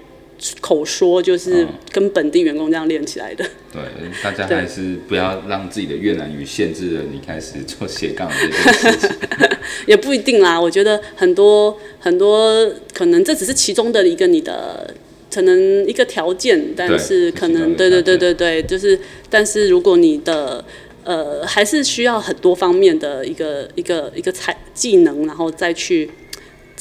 [0.59, 3.45] 口说就是跟本地员工这样练起来的。
[3.71, 3.81] 对，
[4.23, 9.09] 大家还是不要让自己的越南语限制了你开始做斜杠这件事情。
[9.87, 14.93] 也不一定啦，我觉得很多很多可能这只是其中的一个你的
[15.33, 18.99] 可能一个条件，但是可能对对对对对，就是
[19.29, 20.63] 但是如果你的
[21.03, 26.09] 呃还是需要很多方面的一个一个一个才技能，然后再去。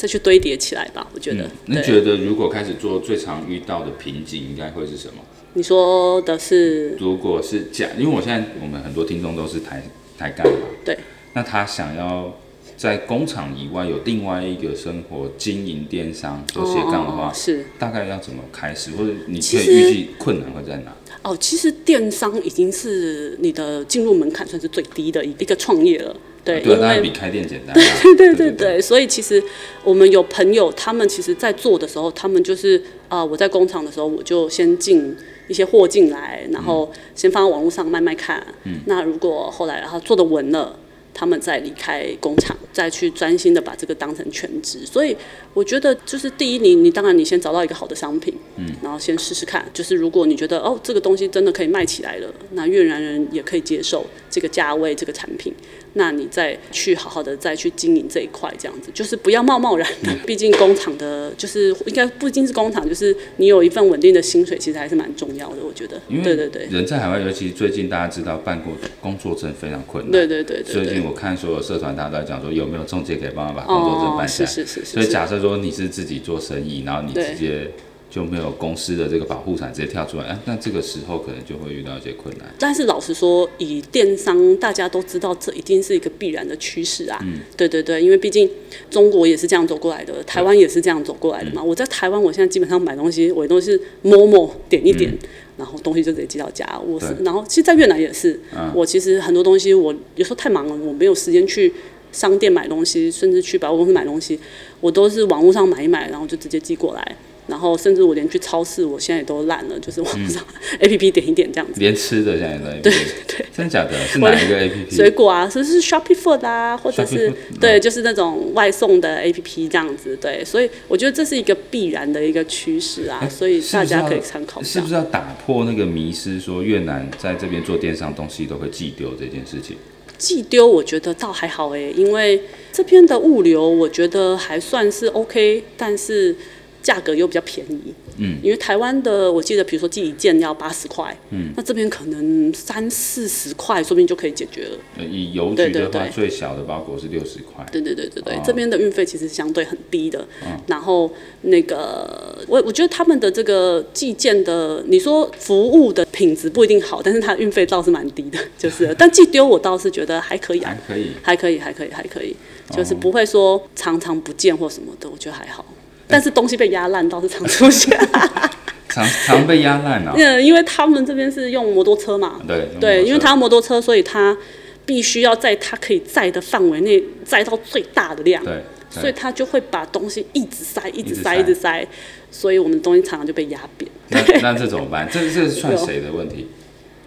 [0.00, 1.44] 再去堆叠起来吧，我觉得。
[1.44, 5.22] 嗯、你觉得如果开始做，最常遇到的瓶颈应该会是什么？
[5.52, 6.96] 你说的是？
[6.98, 9.82] 如果是假，因为我现在我们很多听众都是台
[10.16, 10.96] 台干嘛，对。
[11.34, 12.34] 那他想要
[12.78, 20.96] 在工厂以外有另外一个生活，经营电商做斜杠的话，哦、是大概要怎么开始，或者你可以预计困难会在哪？
[21.22, 26.16] 哦，其实电商已经是你的进入门槛算是最低的一一个创业了。
[26.44, 27.74] 对，对，因为比开店简单。
[27.74, 27.84] 对
[28.16, 29.42] 对对对对，所以其实
[29.84, 35.14] 我们有朋友，他们其实在做的时候，他们就是啊、呃，我在工厂的时候，我就先进
[35.48, 38.44] 一些货进来，然后先放到网络上卖卖看。
[38.64, 38.80] 嗯。
[38.86, 40.76] 那如果后来然后做的稳了，
[41.12, 44.78] 他们再离开工厂，再去专心的把这个当成全职。
[44.86, 45.14] 所以
[45.52, 49.62] 我觉得，就是第一，你你当然你先找到一个好的商品，嗯，然后先试试看。
[49.74, 55.52] 就是如果你觉得哦，这个东西真的可以卖起来了，那越南人也可以接受这个价位这个产品。
[55.94, 60.14] 那你再去好好的再去经营这一块，这样子就是不要贸贸然的。
[60.26, 65.56] 毕竟工厂的，就是应该不仅是工厂，就是你有一份稳定的薪水，其实还是蛮重要的。
[65.62, 66.66] 我觉得，对对对。
[66.70, 70.12] 人在海外，尤其最近大家知道办过工作证非常困难。
[70.12, 70.72] 对对对对。
[70.72, 74.50] 最近我看所有社团，大家都在讲说有没有中介可以帮他把工作证办下来。
[74.50, 74.92] 是是是是。
[74.92, 77.70] 所以假设说你是自己做生意，然后你直接。
[78.10, 82.52] 就没有公司的这个保护伞直接跳出来，啊，那这个时候可能就会遇到一些困难。
[82.58, 87.18] 但是老实说，以电商大家都知道，这一定是一个必然的趋势啊。
[87.22, 88.50] 嗯，对对对，因为毕竟
[88.90, 91.62] 中国也是这样走过来的，台湾也是这样走过来的嘛。
[91.62, 95.18] 嗯、我在台湾，我现在基本上买东西，我都是 Momo 点一点，嗯、
[95.58, 96.66] 然后东西就直接寄到家。
[96.84, 101.72] 我是，然后其实，在越南也是，嗯、我其实很多东西，我有时候太忙了，我没有时间去
[102.10, 104.36] 商店买东西，甚至去百货公司买东西，
[104.80, 107.16] 我都是网络上买一买，然后就直接寄过来。
[107.50, 110.42] 然后甚至我连去超市，我现在也都懒了，就是网上
[110.80, 111.80] A P P 点一点这样子。
[111.80, 112.92] 连吃的现在都对
[113.26, 113.92] 对，真的假的？
[114.06, 114.96] 是哪一个 A P P？
[114.96, 120.16] 水果啊，是不是 Shopping Food 啊，或者是对，就是那种外送的 A P P 这样子。
[120.16, 124.62] 对，所以我觉得这是一个必然的一个趋势啊，所以大家可以参考。
[124.62, 129.76] 是不是要打破那个迷失，说越南在这边做电商东西都会寄丢这件事情？
[130.16, 132.40] 寄丢我觉得倒还好哎，因为
[132.72, 136.36] 这边的物流我觉得还算是 OK，但是。
[136.82, 137.94] 价格又比较便宜。
[138.18, 145.04] 嗯，因为台湾的我记得，比如说寄一件要八十块，嗯，那这边可能三四十块，说不定就可以解决了。
[145.04, 147.64] 以邮局的话，最小的包裹是六十块。
[147.72, 150.26] 对对对对对，哦、这边的运费其实相对很低的。
[150.44, 151.10] 嗯、然后
[151.42, 158.94] 那个我我觉得他们的这个寄件的，你说服务的品质不一定好，但是它运费倒是蛮低的， 就是。
[158.98, 162.36] 但寄丢我倒是觉得还可以啊，还可以，还可以，还可以，还可以，
[162.70, 165.64] 就是不会说常常不见或什么的，我觉得还好。
[166.10, 167.96] 但是东西被压烂倒是常出现，
[168.88, 170.12] 常常被压烂啊。
[170.18, 174.36] 嗯，因为他们这边是用摩托车嘛，对对，因为他摩托车，所以他
[174.84, 181.86] 必须要在他可以载的范围内载到最大的量，对，所以他就会把东西一直塞，一直塞，一直塞，
[182.30, 183.90] 所以我们东西常常就被压扁。
[184.08, 185.08] 那那这怎么办？
[185.12, 186.48] 这这算谁的问题？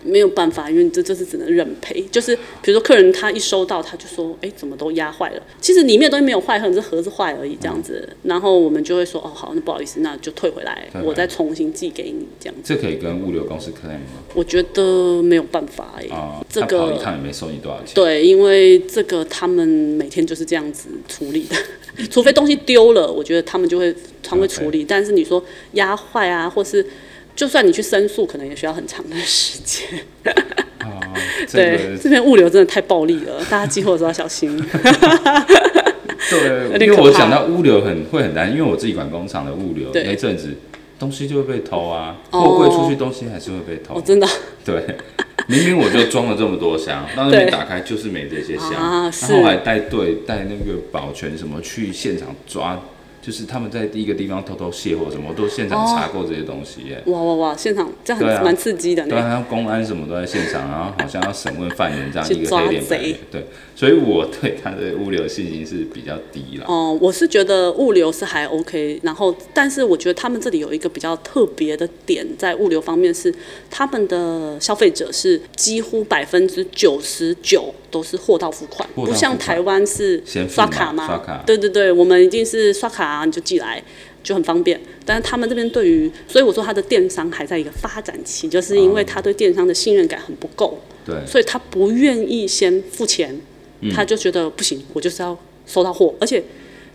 [0.04, 2.02] 没有办法，因为这这是只能认赔。
[2.12, 8.08] 就是比如说客人他一收到，他就说：“哎，怎么都压坏了？”其实里面东西没有坏，可能是盒子坏而已，这样子。
[8.10, 12.76] 嗯、然后我们就会说：“哦，好，那不好意思，那就退回来，我再重新寄给你。”这样子。
[12.76, 14.24] 这可以跟物流公司 claim 吗？
[14.34, 16.06] 我觉得没有办法哎。
[16.10, 17.94] 哦、这个他也没收你多少钱。
[17.96, 21.56] 对，因为这个他们每天就是这样子处理的，
[22.10, 24.84] 除非东西丢了，我觉得他们就会常会处理。
[24.84, 24.88] Okay.
[24.88, 26.86] 但是你说压坏啊，或是
[27.36, 29.88] 就算你去申诉，可能也需要很长的时间。
[31.52, 34.58] 对，这边物流真的太暴力了，大家寄货的时候要小心。
[36.30, 40.56] 对，因为我想到物流很会很难，因为我自己管工厂的物流，那阵子
[40.98, 44.00] 东西就会被偷啊，货柜出去东西还是会被偷。
[44.02, 44.28] 真的？
[44.63, 44.84] 对，
[45.48, 52.82] 明明我就装了这么多箱，到那边打开就是没这些箱，然后还带队带那个保全什么去现场抓。
[53.25, 57.01] 就是他们在第一个地方偷偷卸货什么，我都现场查过这些东西耶。
[57.05, 57.55] 哇哇哇！
[57.55, 59.07] 现场这样很蛮刺激的。
[59.07, 63.17] 对啊，像公安什么都在现场，然后好像要审问犯人这样一个黑脸白脸。
[63.31, 66.65] 对，所以我对他的物流信心是比较低了。
[66.67, 73.33] 哦，我是觉得物流是还 OK，然后但是我觉得他们这里有一个比较特别的点，在物流方面是
[73.69, 81.07] 他们的消费者是几乎百分之九十九都是货到付款，不像台湾是刷卡吗？
[81.07, 81.41] 刷卡。
[81.45, 83.12] 对对对，我们一定是刷卡。
[83.13, 83.82] 啊，你就寄来
[84.23, 93.39] 就很方便，但是他们这边对于，所以我说他的电商还在一个发展期，就是因为他对电商的信任感很不够，对，所以他不愿意先付钱，
[93.93, 96.41] 他就觉得不行，我就是要收到货，而且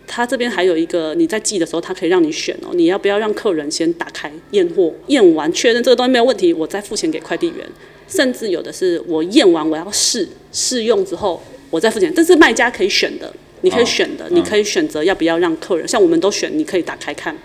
[0.07, 7.67] 他这边还有一个，你在寄的时候，他可以让你选哦，你要不要让客人先打开验货，验完确认这个东西没有问题，我再付钱给快递员，
[8.09, 13.31] 甚至有的是我验完我要试试用之后我再付钱，这是卖家可以选的。
[13.63, 17.37] 你可以选的，哦、你可以选择要不要让客人，嗯、像我们都选，你可以打开看。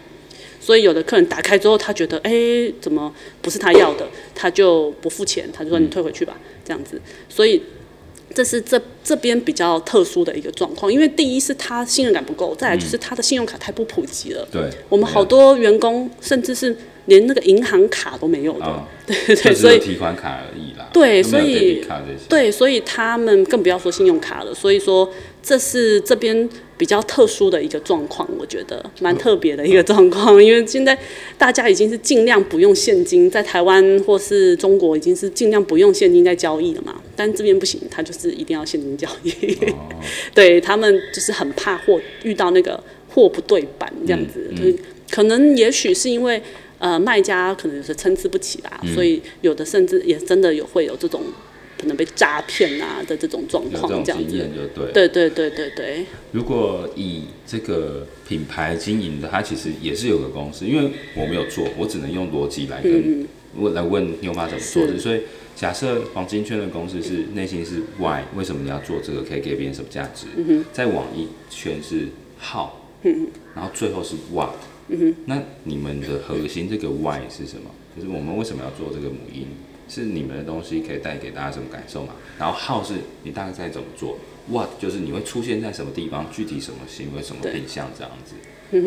[0.60, 7.02] 所以有的客人打开之后，他觉得哎、欸，怎么不是他要的，他就不付钱，他就说你退回去吧，嗯、这样子。
[7.28, 7.62] 所以
[8.34, 14.48] 这是这这边比较特殊的一个状况，因为第一是他信任感不够，再来就是他的信用卡太不普及了。
[14.52, 16.76] 对、嗯，我们好多员工甚至是。
[17.08, 20.88] 连那个银行卡都没有的， 哦、对对对，所以提款卡而已啦。
[20.94, 21.86] 对，所以
[22.30, 24.54] 对，所以他们更不要说信用卡了。
[24.54, 25.10] 所以说，
[25.42, 30.42] 这是这边比较特殊的一个状况，我觉得蛮特别的一个状况。
[30.42, 30.98] 因为现在
[31.38, 37.02] 大家已经是尽量不用现金，在台湾或是中国已经是尽量不用现金在交易了嘛。
[37.18, 39.32] 但这边不行，他就是一定要现金交易。
[39.72, 39.90] 哦、
[40.34, 44.76] 对他们就是很怕货遇到那个货不对版这样子，嗯嗯、就是
[45.10, 46.42] 可能也许是因为。
[46.80, 51.22] 呃，卖家可能就是参差不齐吧，嗯、所以有的甚至也真的有会有这种
[51.80, 54.46] 可能被诈骗啊的这种状况，这样子。
[54.92, 56.06] 对对对对对。
[56.34, 63.26] 如果以这个品牌经营的，它其实也是有个公司，因为我没有做，我只能用逻辑来跟
[63.56, 65.00] 问、嗯、来问牛妈怎么做的。
[65.00, 65.22] 所以
[65.64, 70.26] 假设黄金圈的公司是内心是 why，为什么你要做这个，可以给别人什么价值？
[70.36, 72.68] 嗯、哼在网易圈是 how，、
[73.56, 74.50] 然后最后是 what。
[75.24, 77.72] 那你们的核心这个 why 是什么？
[77.96, 79.48] 就是我们为什么要做这个母婴？
[79.88, 82.14] 是你们的东西可以带给大家什么感受嘛？
[82.38, 84.18] 然后 how 是你大概在怎么做
[84.50, 86.30] ？what 就是你会出现在什么地方？
[86.30, 88.36] 具体什么行为、什么品相这样子？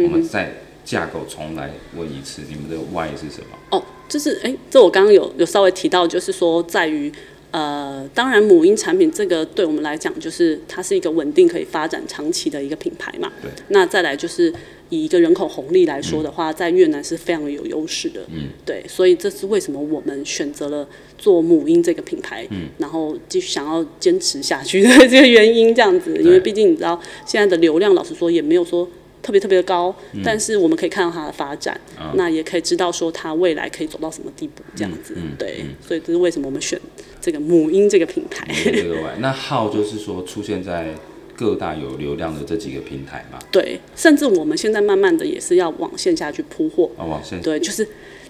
[0.04, 0.52] 我们再
[0.84, 3.56] 架构重来问一次，你们的 why 是什么？
[3.70, 7.12] 哦，就是哎、欸，这我刚刚有有稍微提到，就是说在于
[7.50, 13.32] 呃，当然母婴产品这个对我们来讲，就是它是一个稳定可以发展长期的一个品牌嘛。
[13.40, 14.52] 对，那再来就是。
[14.88, 18.20] 以一个人口红利来说的话，在越南是非常有优势的。
[18.32, 20.88] 嗯，对，所以这是为什么我们选择了
[21.18, 28.88] 做母婴这个品牌，嗯，然后继续想要坚持下去的这个原因，这样子，因为毕竟你知道现在的流量，老实说也没有说
[29.26, 29.92] 特别特别的高，
[30.24, 31.78] 但是我们可以看到它的发展，
[32.14, 36.80] 那也可以知道说它未来可以走到什么地步，这样子，对，所以这是为什么我们选
[37.20, 38.46] 这个母婴这个品牌。
[39.18, 40.94] 那号就是说出现在。
[41.38, 43.38] 各大有流量的这几个平台嘛。
[43.52, 46.90] 对，甚至我们现在慢慢的也是要往线下去铺货。
[46.96, 47.38] 啊，往线。
[47.42, 47.86] 对，就是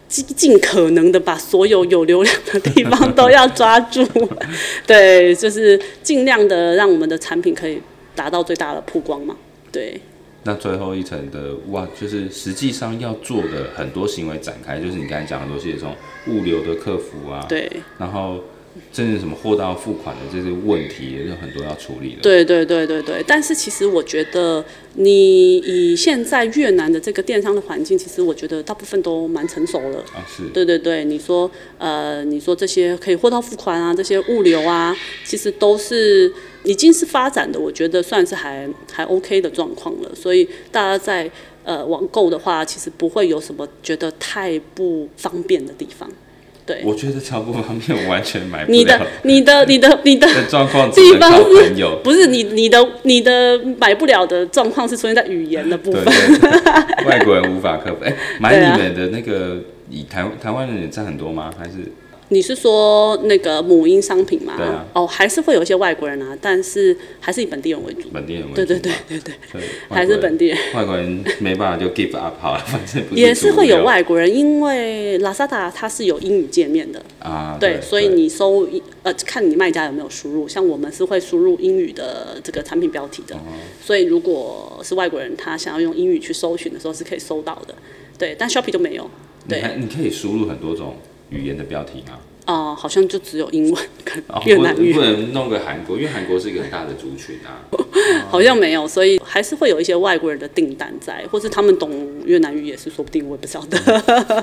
[0.08, 4.04] 尽尽可能的把所有有流量的地方都要抓住。
[4.84, 7.80] 对，就是尽量的让我们的产品可以
[8.16, 9.36] 达到最大的曝光嘛。
[9.70, 10.00] 对。
[10.46, 15.94] 那最后一层的哇，就是实际上要做的很多行为展开，就是你刚才讲的都是这种
[16.28, 17.68] 物流的客服啊，对，
[17.98, 18.40] 然后
[18.92, 22.22] 真正什么货到付款的这些问题也有很多要处理的。
[22.22, 24.64] 对对对对对，但是其实我觉得，
[24.94, 29.98] 你以现在越南的这个电商的环境，其实我觉得大部分都蛮成熟了。
[30.14, 30.44] 啊，是。
[30.54, 36.32] 对对对，你说呃，你说这些可以货到付款啊，这些物流啊，其实都是。
[36.64, 40.10] 已经是发展的，我觉得算是还还 OK 的状况了。
[40.16, 41.30] 所以大家在
[41.62, 46.10] 呃网购的话，其实不会有什么觉得太不方便的地方。
[46.66, 48.76] 对，我觉得超不方便，我完全买不了。
[48.76, 56.04] 你的、你的、你的、你的状况，地方是不是你、你的、你的买不了的状况是出现在语言的部分？
[57.06, 58.04] 外国人无法克服。
[58.04, 59.58] 哎、 欸，买你们的那个，
[59.88, 61.52] 以台台湾人也占很多吗？
[61.56, 61.92] 还是？
[62.28, 64.54] 你是说那个母婴商品吗？
[64.56, 64.84] 对啊。
[64.92, 68.08] 哦，还是会有一些外国人啊，但是还是以本地人为主。
[68.12, 68.54] 本地人为主。
[68.56, 69.34] 对对对对对。
[69.88, 70.58] 还是本地人。
[70.74, 73.02] 外国人没办法就 give up 好了，反正。
[73.12, 77.56] 也是会有外国人，因为 Lazada 它是有英语界面的啊。
[77.60, 78.68] 对，所以你搜
[79.04, 83.36] 呃，看你卖家有没有输入，像我们是会输入英语的这个产品标题的。
[83.36, 83.52] 嗯。
[83.80, 87.74] 所以如果是外国人，他想要用英语去搜寻的时候是可以搜到的。
[88.18, 89.08] 对，但 Shopee 就没有。
[89.48, 89.62] 对。
[89.76, 90.96] 你你可以输入很多种。
[91.30, 92.18] 语言的标题吗？
[92.46, 94.92] 哦、呃，好像就只有英文跟越南语。
[94.92, 97.66] 不能弄个韩国，因为韩国是一个很大的族群啊。
[98.30, 101.90] 好像没有，所以还是会有一些外国人的订单在，或是他们懂
[102.24, 103.76] 越南语也是说不定，我也不晓得。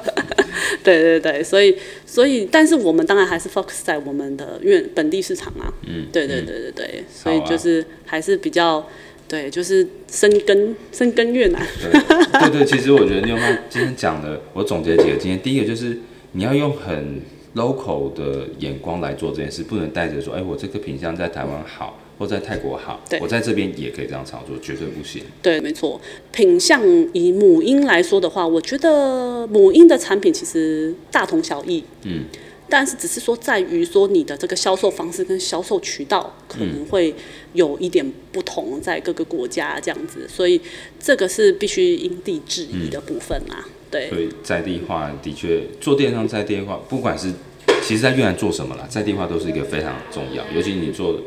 [0.83, 5.71] 对对对，所以所以，但是我们当然还是 focus 在我们的越本地市场啊。
[5.87, 8.85] 嗯，对对对对对，嗯、所以就是还是比较
[9.29, 11.65] 对，就是深耕深耕越南。
[11.79, 15.97] 对对对，其实我觉得妞妈今天讲的，我总结几个经验，第一个就是。
[16.33, 17.21] 你要用很
[17.55, 25.23] local 的眼光来做这件事，不能带着说，哎、欸，我这个品相在台湾好，或在泰国好，我在这边也可以这样操作，绝对不行。
[25.41, 26.01] 对，没错。
[26.31, 26.81] 品相
[27.13, 31.83] 以母婴来说的话，我觉得母婴的产品其实大同小异。
[32.03, 32.25] 嗯。
[32.69, 37.13] 但是只是说在于说你的这个销售方式跟销售渠道可能会
[37.51, 40.59] 有一点不同，在各个国家这样子，所以
[40.99, 43.63] 这个是必须因地制宜的部分啦。
[43.67, 47.31] 嗯对，所以在地化的确做电商，在地化，不管是
[47.83, 50.43] 其实在越南做什么啦，在地化都是一个非常重要。
[50.55, 51.21] 尤其你做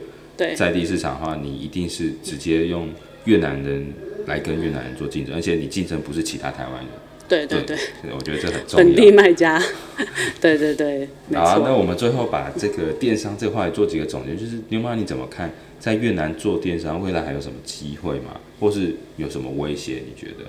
[0.57, 2.89] 在地市场的话，你一定是直接用
[3.25, 3.87] 越南人
[4.27, 6.87] 来跟越南人做竞争，而且你竞争不是其他台湾人。
[7.29, 7.77] 对对对，
[8.14, 8.85] 我觉得这很重要。
[8.85, 9.61] 本地卖家，
[10.41, 18.41] 对对对，好啊，那我们最后把这个电商这块做几个总结，就是牛妈你怎么看，在越南做电商未来还有什么机会吗？
[18.61, 20.03] 或是有什么威胁？
[20.07, 20.45] 你觉得？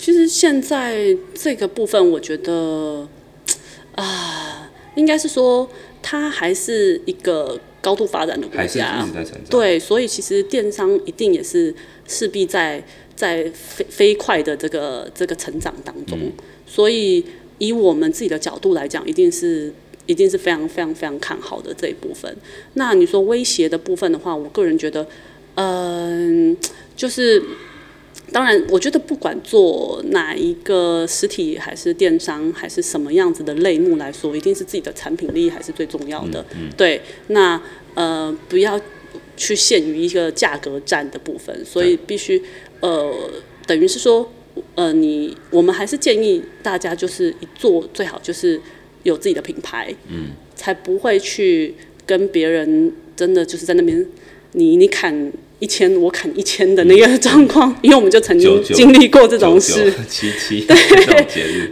[0.00, 3.06] 其实现在这个部分，我觉得
[3.94, 5.68] 啊，应该是说
[6.00, 9.06] 它还是一个高度发展的国家，
[9.50, 11.74] 对，所以其实电商一定也是
[12.08, 12.82] 势必在
[13.14, 16.18] 在飞飞快的这个这个成长当中。
[16.18, 16.32] 嗯。
[16.66, 17.22] 所以
[17.58, 19.70] 以我们自己的角度来讲，一定是
[20.06, 22.34] 一定是非常非常非常看好的这一部分。
[22.72, 25.06] 那你说威胁的部分的话，我个人觉得，
[25.56, 26.56] 嗯，
[26.96, 27.42] 就是。
[28.32, 36.40] 当然，我觉得不管做哪一个实体还是电商，还是什么样子的类目来说，一定是自己的产品力还是最重要的。
[36.52, 37.60] 嗯嗯、对，那
[37.94, 38.80] 呃，不要
[39.36, 42.40] 去限于一个价格战的部分，所以必须
[42.78, 43.12] 呃，
[43.66, 44.30] 等于是说，
[44.76, 48.60] 呃，你我们还是建议大家就是一做最好就是
[49.02, 51.74] 有自己的品牌，嗯，才不会去
[52.06, 54.06] 跟别人真的就是在那边
[54.52, 55.32] 你你砍。
[55.60, 60.74] 一千我砍一千的那个状况，因为我们就曾经经历过这种事， 七七对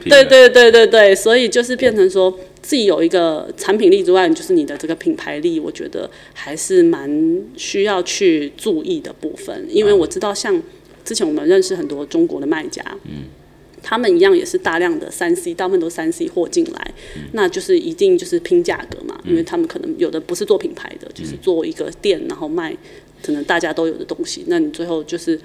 [0.04, 7.10] 对对对对对，所以就是变成说自己有一个产品力之外，就是你的这个品牌力，我觉得还是蛮
[7.56, 9.66] 需要去注意的部分。
[9.70, 10.62] 因为我知道，像
[11.02, 13.24] 之前我们认识很多中国的卖家，嗯，
[13.82, 16.94] 他们一样也是大量的三 C，大部分都三 C 货进来，
[17.32, 22.76] 那就是一定就是拼价格嘛，因为他们可能有的不是做品牌的，就是做一个店然后卖。
[23.22, 25.38] 可能大家都有的东西，那你最后就是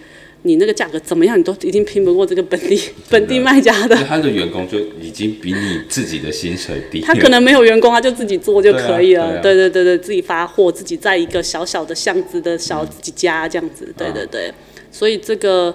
[0.43, 3.95] 你那个价格怎么样，你都一定拼不过这个本地 本地卖家的。
[3.95, 7.01] 他的员工就已经比你自己的薪水低。
[7.01, 9.27] 他可能没有员工，他就自己做就可以了。
[9.27, 13.93] 对，啊对，啊、对对自己发货，自己在一个小小的巷子的小自己家这样子。
[13.97, 14.51] 对对对，
[14.91, 15.73] 所以这个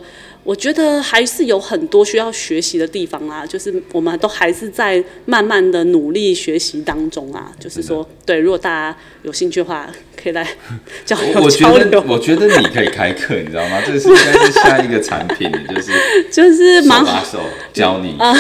[0.49, 7.53] 我觉得还是有很多需要学习的地方啊，就是我们都还是在慢慢的努力学习当中啊。
[7.61, 9.87] 就是说，对，如果大家有兴趣的话，
[10.17, 10.49] 可以来
[11.05, 13.79] 交流我觉得，我觉得你可以开课，你知道吗？
[13.85, 15.93] 这是应该是下一个产品， 就是
[16.33, 17.41] 就是蛮好手
[17.75, 18.35] 教你啊，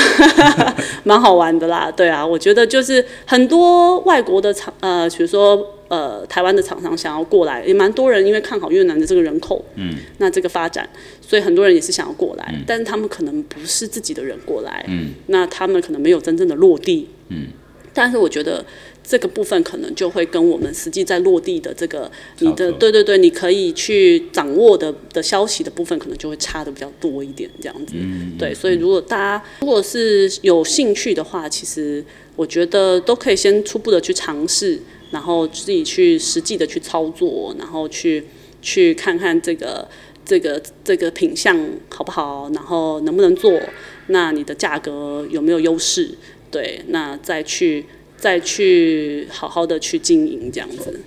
[1.04, 1.92] 蛮好玩的啦。
[1.94, 5.74] 对啊，我觉得就是很多外国的厂，呃，比如说。
[5.88, 10.86] 呃，台湾的厂商想要过来，也蛮多人，因为看好越南的这个人口，嗯，那这个发展，
[11.20, 17.46] 所以很多人也是想要过来，嗯，但是他们可能不是自己的人过来，嗯，那他们可能没有真正的落地，嗯，
[17.94, 18.62] 但是我觉得
[19.02, 32.04] 这个部分可能就会跟我们实际在落地的这个你的，对对对，你可以去掌握的的消息的部分，可能就会差的比较多一点，这样子，嗯，对，所以如果大家如果是有兴趣的话，其实
[32.36, 34.78] 我觉得都可以先初步的去尝试。
[35.10, 38.24] 然后自己去实际的去操作，然后去
[38.60, 39.88] 去看看这个
[40.24, 43.60] 这个这个品相好不好，然后能不能做，
[44.08, 46.10] 那你的价格有没有优势？
[46.50, 47.84] 对，那再去
[48.16, 51.00] 再去好好的去经营这样子。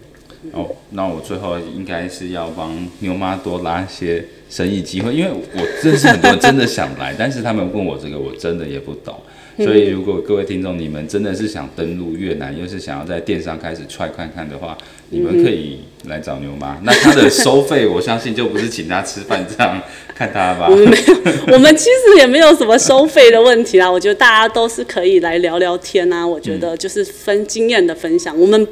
[0.53, 9.15] 哦，那我最后应该是要帮妞妈多拉一些生意机会，因为我认识很多人真的想来，但是他们问我这个，我真的也不懂。
[9.65, 14.77] 所以，如果各位听众你们真的是想登陆越南，又是想要在电商开始踹看看的话，
[15.09, 16.79] 你们可以来找牛妈。
[16.83, 19.81] 那他的收费，我相信就不是请他吃饭这样
[20.15, 20.67] 看他吧。
[20.69, 21.13] 我们没有，
[21.53, 23.89] 我们其实也没有什么收费的问题啦。
[23.91, 26.25] 我觉得大家都是可以来聊聊天啊。
[26.25, 28.37] 我觉得就是分经验的分享。
[28.39, 28.67] 我们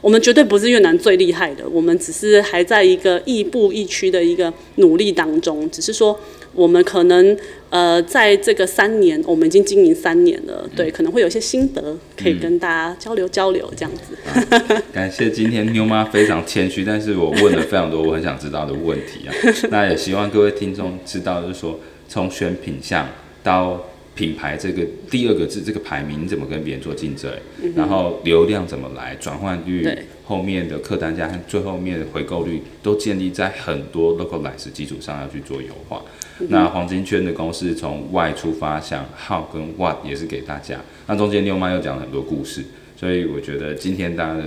[0.00, 6.18] 我们绝对不是越南最厉害的，我们只是还在一个亦步亦趋的一个努力当中，只是说。
[6.52, 7.36] 我们可能
[7.70, 14.16] 呃，在这个三年，我们已经经营三年了，嗯、对，可能会有一些心得可以跟大家交流交流，这样子。
[14.26, 19.34] 啊、 感谢今天妞妈非常谦虚，但是我问了非常多我很想知道的问题啊。
[19.70, 21.78] 那也希望各位听众知道，就是说
[22.08, 23.08] 从选品项
[23.44, 23.86] 到
[24.16, 27.30] 品牌这个第二个字这个排名，你怎么跟别人做竞争？
[27.62, 29.88] 嗯、然后流量怎么来，转换率，
[30.30, 36.00] 后面的客单价和最后面的回购率都建立在很多 localize 基础上要去做优化。
[36.48, 40.80] 那黄金圈的公式从 why 出发，想 how 跟 what 也是给大家。
[41.08, 42.62] 那中间六妈又讲了很多故事，
[42.96, 44.44] 所以我觉得今天大家的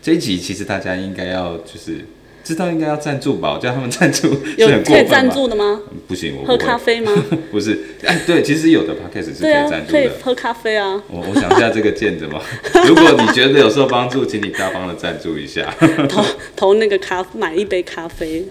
[0.00, 2.04] 这一集，其实大家应该要就是
[2.44, 5.80] 知道应该要赞助吧，我叫他们赞助 是很过分可以赞助的吗？
[6.06, 7.10] 不行，我喝咖啡吗？
[7.50, 11.02] 不是，哎，对，其实有的 podcast 是可以赞助的，可以喝咖啡啊。
[11.08, 12.40] 我我想一下这个键怎么，
[12.86, 15.74] 如果你觉得有受帮助，请你大方的赞助一下，
[16.08, 16.24] 投
[16.54, 18.46] 投那个咖买一杯咖啡。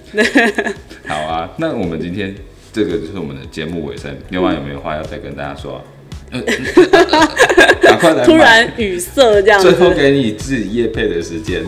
[1.07, 2.35] 好啊，那我们今天。
[2.75, 5.75] 这个就是我们的节目尾声，妞妈有没有话要再跟大家说？
[5.75, 5.81] 啊？
[7.81, 8.25] 赶快来！
[8.25, 9.71] 突然语塞这样子。
[9.71, 11.63] 最后给你自己夜配的时间。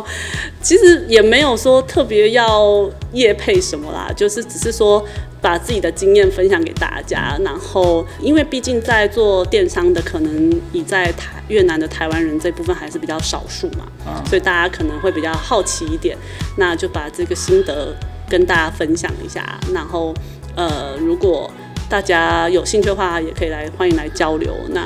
[0.60, 5.04] 其实也没有说特别要夜配什么啦，就是只是说
[5.40, 7.38] 把自己的经验分享给大家。
[7.42, 16.16] 然后，因为毕竟在做电商的，可能你在台越南的台湾人这部分还是比较少数嘛，啊、所以大家可能会比较好奇一点。
[16.56, 17.96] 那就把这个心得
[18.28, 20.12] 跟大家分享一下，然后。
[20.54, 21.50] 呃，如果
[21.92, 24.56] 大家有兴趣的话，也可以来，欢迎来交流。
[24.70, 24.80] 那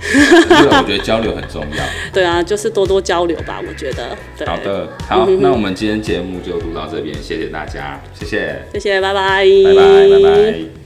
[0.00, 1.84] 我觉得交流很重要。
[2.12, 4.08] 对啊，就是多多交流吧，我觉得。
[4.36, 4.44] 对。
[4.44, 10.77] 好的，好， 那我们今天节目就录到这边，谢谢大家，谢谢，谢谢，拜拜，拜拜，拜拜。